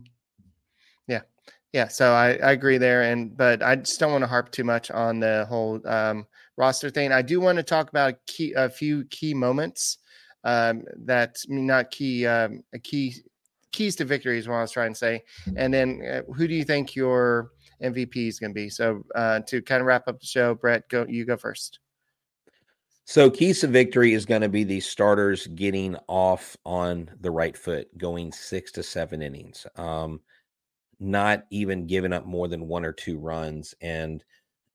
Yeah, 1.07 1.21
yeah. 1.71 1.87
So 1.87 2.11
I, 2.11 2.31
I 2.31 2.51
agree 2.51 2.77
there, 2.77 3.03
and 3.03 3.35
but 3.35 3.63
I 3.63 3.77
just 3.77 3.99
don't 3.99 4.11
want 4.11 4.23
to 4.23 4.27
harp 4.27 4.51
too 4.51 4.65
much 4.65 4.91
on 4.91 5.19
the 5.19 5.45
whole 5.47 5.79
um, 5.87 6.27
roster 6.57 6.89
thing. 6.89 7.13
I 7.13 7.21
do 7.21 7.39
want 7.39 7.57
to 7.57 7.63
talk 7.63 7.89
about 7.89 8.13
a, 8.13 8.17
key, 8.27 8.53
a 8.53 8.69
few 8.69 9.05
key 9.05 9.33
moments 9.33 9.99
um, 10.43 10.83
that 11.05 11.37
not 11.47 11.91
key 11.91 12.27
um, 12.27 12.63
a 12.73 12.79
key 12.79 13.15
keys 13.77 13.95
to 13.95 14.05
victory 14.05 14.39
is 14.39 14.47
what 14.47 14.55
I 14.55 14.61
was 14.61 14.71
trying 14.71 14.93
to 14.93 14.97
say. 14.97 15.23
And 15.55 15.71
then 15.71 16.01
uh, 16.01 16.33
who 16.33 16.47
do 16.47 16.55
you 16.55 16.63
think 16.63 16.95
your 16.95 17.51
MVP 17.83 18.27
is 18.27 18.39
going 18.39 18.49
to 18.49 18.55
be? 18.55 18.69
So 18.69 19.03
uh, 19.13 19.41
to 19.41 19.61
kind 19.61 19.81
of 19.81 19.85
wrap 19.85 20.07
up 20.07 20.19
the 20.19 20.25
show, 20.25 20.55
Brett, 20.55 20.89
go 20.89 21.05
you 21.07 21.25
go 21.25 21.37
first. 21.37 21.79
So 23.05 23.29
keys 23.29 23.61
to 23.61 23.67
victory 23.67 24.13
is 24.13 24.25
going 24.25 24.41
to 24.41 24.49
be 24.49 24.63
the 24.63 24.79
starters 24.79 25.47
getting 25.47 25.95
off 26.07 26.57
on 26.65 27.09
the 27.21 27.31
right 27.31 27.55
foot, 27.55 27.95
going 27.97 28.31
six 28.33 28.71
to 28.73 28.83
seven 28.83 29.21
innings, 29.21 29.65
um, 29.75 30.19
not 30.99 31.45
even 31.51 31.87
giving 31.87 32.11
up 32.11 32.25
more 32.25 32.47
than 32.47 32.67
one 32.67 32.83
or 32.83 32.91
two 32.91 33.19
runs, 33.19 33.75
and 33.79 34.23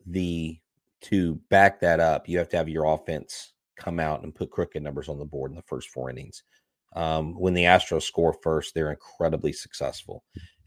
the 0.07 0.59
to 1.03 1.35
back 1.51 1.81
that 1.81 1.99
up, 1.99 2.29
you 2.29 2.39
have 2.39 2.49
to 2.51 2.57
have 2.57 2.69
your 2.69 2.85
offense 2.85 3.53
come 3.77 3.99
out 3.99 4.23
and 4.23 4.35
put 4.35 4.53
crooked 4.53 4.81
numbers 4.81 5.09
on 5.09 5.19
the 5.19 5.25
board 5.25 5.51
in 5.51 5.57
the 5.57 5.63
first 5.63 5.91
four 5.91 6.09
innings. 6.09 6.45
Um, 6.95 7.35
when 7.35 7.55
the 7.55 7.65
Astros 7.65 8.03
score 8.03 8.35
first, 8.43 8.75
they're 8.75 8.91
incredibly 8.91 9.53
successful. 9.53 10.25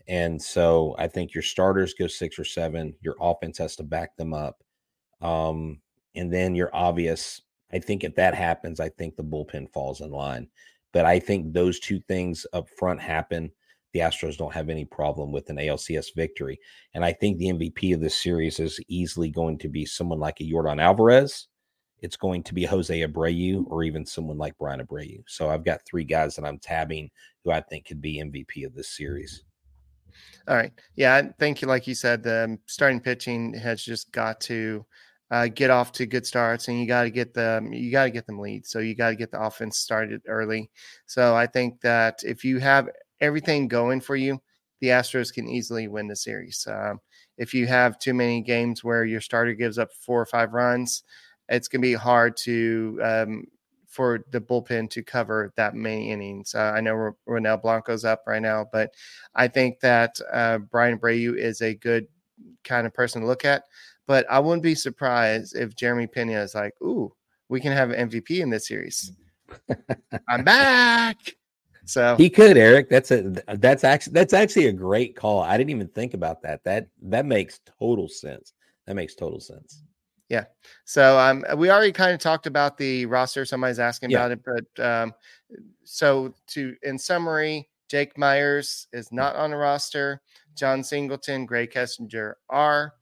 And 0.08 0.42
so 0.42 0.96
I 0.98 1.08
think 1.08 1.34
your 1.34 1.44
starters 1.44 1.94
go 1.94 2.08
six 2.08 2.38
or 2.38 2.44
seven. 2.44 2.96
Your 3.02 3.16
offense 3.20 3.58
has 3.58 3.76
to 3.78 3.84
back 3.84 4.16
them 4.18 4.34
up. 4.34 4.64
Um, 5.22 5.82
and 6.16 6.32
then 6.32 6.56
your 6.56 6.70
obvious, 6.74 7.42
I 7.74 7.80
think 7.80 8.04
if 8.04 8.16
that 8.16 8.36
happens, 8.36 8.80
I 8.80 8.90
think 8.90 9.16
the 9.16 9.24
bullpen 9.24 9.72
falls 9.72 10.02
in 10.02 10.12
line. 10.12 10.48
But 10.94 11.06
I 11.06 11.20
think 11.20 11.54
those 11.54 11.80
two 11.80 12.00
things 12.08 12.46
up 12.54 12.70
front 12.70 13.02
happen. 13.02 13.52
The 13.94 14.00
Astros 14.02 14.38
don't 14.38 14.54
have 14.54 14.70
any 14.70 14.86
problem 14.86 15.32
with 15.32 15.50
an 15.50 15.58
ALCS 15.58 16.16
victory. 16.16 16.60
And 16.94 17.04
I 17.04 17.14
think 17.14 17.38
the 17.38 17.48
MVP 17.48 17.94
of 17.94 18.02
this 18.02 18.22
series 18.22 18.60
is 18.60 18.80
easily 18.88 19.30
going 19.30 19.58
to 19.60 19.70
be 19.70 19.86
someone 19.86 20.20
like 20.20 20.40
a 20.40 20.44
Yordan 20.44 20.82
Alvarez 20.82 21.48
it's 22.06 22.16
going 22.16 22.44
to 22.44 22.54
be 22.54 22.64
Jose 22.64 23.02
Abreu 23.02 23.66
or 23.68 23.84
even 23.84 24.06
someone 24.06 24.38
like 24.38 24.58
Bryan 24.60 24.86
Abreu. 24.86 25.24
So 25.28 25.50
I've 25.50 25.66
got 25.66 25.86
three 25.86 26.04
guys 26.04 26.36
that 26.36 26.46
I'm 26.46 26.60
tabbing 26.60 27.10
who 27.44 27.52
I 27.52 27.62
think 27.62 27.86
could 27.86 28.00
be 28.00 28.24
MVP 28.24 28.64
of 28.66 28.76
this 28.76 28.96
series. 28.96 29.44
All 30.48 30.56
right. 30.56 30.72
Yeah. 30.96 31.30
Thank 31.40 31.62
you. 31.62 31.68
Like 31.68 31.88
you 31.88 31.96
said, 31.96 32.22
the 32.22 32.60
starting 32.68 33.00
pitching 33.00 33.56
has 33.56 33.84
just 33.84 34.12
got 34.12 34.40
to 34.42 34.86
uh, 35.32 35.48
get 35.48 35.72
off 35.72 35.92
to 35.94 36.06
good 36.06 36.28
starts 36.28 36.68
and 36.68 36.80
you 36.80 36.86
got 36.86 37.04
to 37.04 37.10
get 37.10 37.34
them, 37.34 37.74
you 37.74 37.92
got 37.92 38.04
to 38.04 38.12
get 38.12 38.28
them 38.28 38.40
leads. 38.40 38.70
So 38.70 38.80
you 38.80 38.94
got 38.94 39.10
to 39.10 39.16
get 39.16 39.32
the 39.32 39.42
offense 39.42 39.80
started 39.80 40.22
early. 40.28 40.70
So 41.08 41.36
I 41.36 41.48
think 41.48 41.82
that 41.82 42.20
if 42.24 42.46
you 42.46 42.60
have 42.60 42.88
everything 43.20 43.68
going 43.68 44.00
for 44.00 44.16
you, 44.16 44.40
the 44.80 44.88
Astros 44.88 45.34
can 45.34 45.50
easily 45.50 45.88
win 45.88 46.08
the 46.08 46.16
series. 46.16 46.68
Um, 46.70 47.00
if 47.38 47.54
you 47.54 47.66
have 47.66 47.98
too 47.98 48.14
many 48.14 48.42
games 48.42 48.84
where 48.84 49.06
your 49.06 49.22
starter 49.22 49.54
gives 49.54 49.80
up 49.80 49.92
four 49.92 50.22
or 50.22 50.26
five 50.28 50.54
runs, 50.54 51.04
it's 51.50 51.68
going 51.68 51.82
to 51.82 51.88
be 51.88 51.94
hard 51.94 52.38
to 52.38 53.00
um, 53.04 53.48
for 53.88 54.26
the 54.32 54.42
bullpen 54.42 54.90
to 54.90 55.02
cover 55.02 55.54
that 55.56 55.74
many 55.74 56.12
innings. 56.12 56.54
Uh, 56.54 56.74
I 56.76 56.82
know 56.82 57.16
Ronel 57.28 57.62
Blanco's 57.62 58.04
up 58.04 58.24
right 58.28 58.42
now, 58.42 58.68
but 58.72 58.94
I 59.36 59.48
think 59.48 59.80
that 59.80 60.20
uh, 60.34 60.58
Bryan 60.58 61.00
Abreu 61.00 61.38
is 61.38 61.62
a 61.62 61.76
good 61.76 62.08
kind 62.66 62.86
of 62.86 62.94
person 62.94 63.22
to 63.22 63.28
look 63.28 63.46
at. 63.46 63.64
But 64.06 64.30
I 64.30 64.40
wouldn't 64.40 64.64
be 64.64 64.76
surprised 64.76 65.56
if 65.56 65.76
Jeremy 65.76 66.08
Pena 66.08 66.42
is 66.42 66.54
like, 66.54 66.74
"Ooh, 66.82 67.14
we 67.50 67.60
can 67.60 67.72
have 67.72 67.90
an 67.90 68.10
MVP 68.10 68.42
in 68.42 68.50
this 68.50 68.68
series." 68.68 69.14
I'm 70.28 70.44
back. 70.44 71.18
So 71.86 72.16
he 72.16 72.30
could, 72.30 72.58
Eric. 72.58 72.90
That's 72.90 73.12
a 73.12 73.22
that's 73.56 73.84
actually 73.84 74.14
that's 74.14 74.34
actually 74.34 74.68
a 74.68 74.74
great 74.74 75.16
call. 75.16 75.42
I 75.42 75.58
didn't 75.58 75.70
even 75.70 75.88
think 75.88 76.14
about 76.14 76.42
that. 76.42 76.64
That 76.64 76.88
that 77.04 77.26
makes 77.26 77.62
total 77.80 78.08
sense. 78.10 78.54
That 78.86 78.96
makes 78.96 79.16
total 79.16 79.40
sense. 79.40 79.82
Yeah. 80.30 80.46
So 80.86 81.20
um, 81.20 81.46
we 81.58 81.70
already 81.70 81.92
kind 81.92 82.14
of 82.14 82.20
talked 82.20 82.48
about 82.48 82.78
the 82.78 83.06
roster. 83.06 83.46
Somebody's 83.46 83.80
asking 83.80 84.10
yeah. 84.10 84.26
about 84.26 84.32
it, 84.32 84.42
but 84.44 84.86
um, 84.86 85.14
so 85.84 86.34
to 86.48 86.76
in 86.82 86.98
summary, 86.98 87.70
Jake 87.90 88.18
Meyers 88.18 88.88
is 88.92 89.12
not 89.12 89.36
on 89.36 89.52
the 89.52 89.58
roster. 89.58 90.22
Jon 90.56 90.84
Singleton, 90.84 91.48
Grae 91.48 91.72
Kessinger 91.72 92.34
are, 92.50 92.94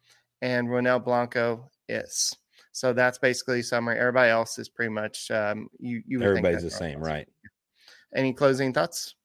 and 0.42 0.68
Ronel 0.68 1.04
Blanco 1.04 1.70
is. 1.88 2.36
So 2.74 2.92
that's 2.92 3.20
basically 3.20 3.62
summary. 3.62 4.00
Everybody 4.00 4.32
else 4.32 4.58
is 4.58 4.68
pretty 4.68 4.92
much 4.92 5.30
um, 5.32 5.70
you. 5.80 6.02
You 6.06 6.24
everybody's 6.24 6.64
the 6.64 6.72
same, 6.72 7.00
right? 7.00 7.28
Any 8.16 8.34
closing 8.34 8.74
thoughts? 8.74 9.16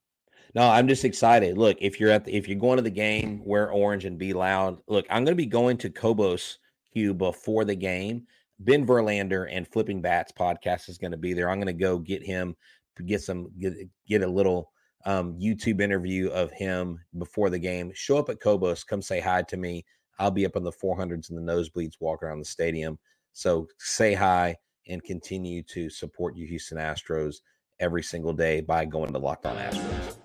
No, 0.54 0.68
I'm 0.68 0.88
just 0.88 1.04
excited. 1.04 1.58
Look, 1.58 1.78
if 1.80 1.98
you're 1.98 2.10
at 2.10 2.24
the, 2.24 2.34
if 2.34 2.48
you're 2.48 2.58
going 2.58 2.76
to 2.76 2.82
the 2.82 2.90
game, 2.90 3.42
wear 3.44 3.70
orange 3.70 4.04
and 4.04 4.18
be 4.18 4.32
loud. 4.32 4.78
Look, 4.86 5.06
I'm 5.10 5.24
going 5.24 5.32
to 5.32 5.42
be 5.42 5.46
going 5.46 5.76
to 5.78 5.90
Cobos 5.90 6.58
before 7.14 7.64
the 7.64 7.74
game. 7.74 8.26
Ben 8.60 8.86
Verlander 8.86 9.48
and 9.50 9.66
Flipping 9.68 10.02
Bats 10.02 10.32
podcast 10.32 10.88
is 10.88 10.98
going 10.98 11.12
to 11.12 11.16
be 11.16 11.32
there. 11.32 11.48
I'm 11.48 11.58
going 11.58 11.66
to 11.66 11.72
go 11.72 11.98
get 11.98 12.22
him, 12.22 12.56
get 13.06 13.22
some, 13.22 13.50
get, 13.58 13.74
get 14.08 14.22
a 14.22 14.26
little 14.26 14.72
um, 15.04 15.38
YouTube 15.38 15.80
interview 15.80 16.28
of 16.30 16.50
him 16.52 16.98
before 17.18 17.50
the 17.50 17.58
game. 17.58 17.92
Show 17.94 18.18
up 18.18 18.28
at 18.28 18.40
Cobos, 18.40 18.84
come 18.84 19.02
say 19.02 19.20
hi 19.20 19.42
to 19.42 19.56
me. 19.56 19.84
I'll 20.18 20.32
be 20.32 20.44
up 20.44 20.56
in 20.56 20.64
the 20.64 20.72
400s 20.72 21.30
and 21.30 21.38
the 21.38 21.52
nosebleeds, 21.52 21.94
walk 22.00 22.22
around 22.22 22.40
the 22.40 22.44
stadium. 22.44 22.98
So 23.32 23.68
say 23.78 24.14
hi 24.14 24.56
and 24.88 25.02
continue 25.04 25.62
to 25.64 25.88
support 25.88 26.36
you, 26.36 26.46
Houston 26.46 26.78
Astros, 26.78 27.36
every 27.80 28.02
single 28.02 28.32
day 28.32 28.60
by 28.60 28.84
going 28.84 29.12
to 29.12 29.18
Locked 29.18 29.46
On 29.46 29.56
Astros. 29.56 30.16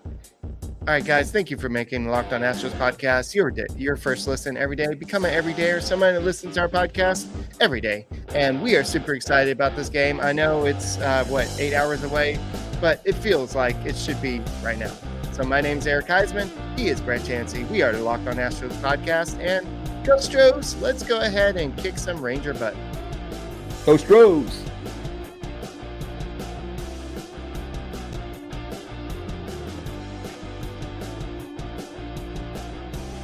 All 0.86 0.92
right, 0.92 1.04
guys, 1.04 1.32
thank 1.32 1.50
you 1.50 1.56
for 1.56 1.70
making 1.70 2.08
Locked 2.08 2.34
On 2.34 2.42
Astros 2.42 2.72
podcast 2.72 3.34
your 3.34 3.50
day, 3.50 3.64
your 3.76 3.96
first 3.96 4.28
listen 4.28 4.56
every 4.56 4.76
day. 4.76 4.92
Become 4.94 5.24
an 5.24 5.32
everyday 5.32 5.70
or 5.70 5.80
someone 5.80 6.12
that 6.12 6.24
listens 6.24 6.56
to 6.56 6.60
our 6.60 6.68
podcast 6.68 7.26
every 7.60 7.80
day. 7.80 8.06
And 8.34 8.62
we 8.62 8.76
are 8.76 8.84
super 8.84 9.14
excited 9.14 9.52
about 9.52 9.76
this 9.76 9.88
game. 9.88 10.20
I 10.20 10.32
know 10.32 10.66
it's, 10.66 10.98
uh, 10.98 11.24
what, 11.28 11.50
eight 11.58 11.74
hours 11.74 12.04
away, 12.04 12.38
but 12.82 13.00
it 13.04 13.14
feels 13.14 13.54
like 13.54 13.76
it 13.86 13.96
should 13.96 14.20
be 14.20 14.42
right 14.62 14.78
now. 14.78 14.92
So 15.32 15.42
my 15.42 15.62
name's 15.62 15.86
Eric 15.86 16.06
Huysman. 16.06 16.50
He 16.78 16.88
is 16.88 17.00
Brett 17.00 17.24
Chancey. 17.24 17.64
We 17.64 17.80
are 17.80 17.92
the 17.92 18.00
Locked 18.00 18.28
On 18.28 18.36
Astros 18.36 18.72
podcast. 18.82 19.38
And 19.40 19.66
Go 20.04 20.18
Stros, 20.18 20.76
let's 20.82 21.02
go 21.02 21.20
ahead 21.20 21.56
and 21.56 21.74
kick 21.78 21.96
some 21.96 22.20
Ranger 22.20 22.52
butt. 22.52 22.76
Go 23.86 23.96
Stros! 23.96 24.64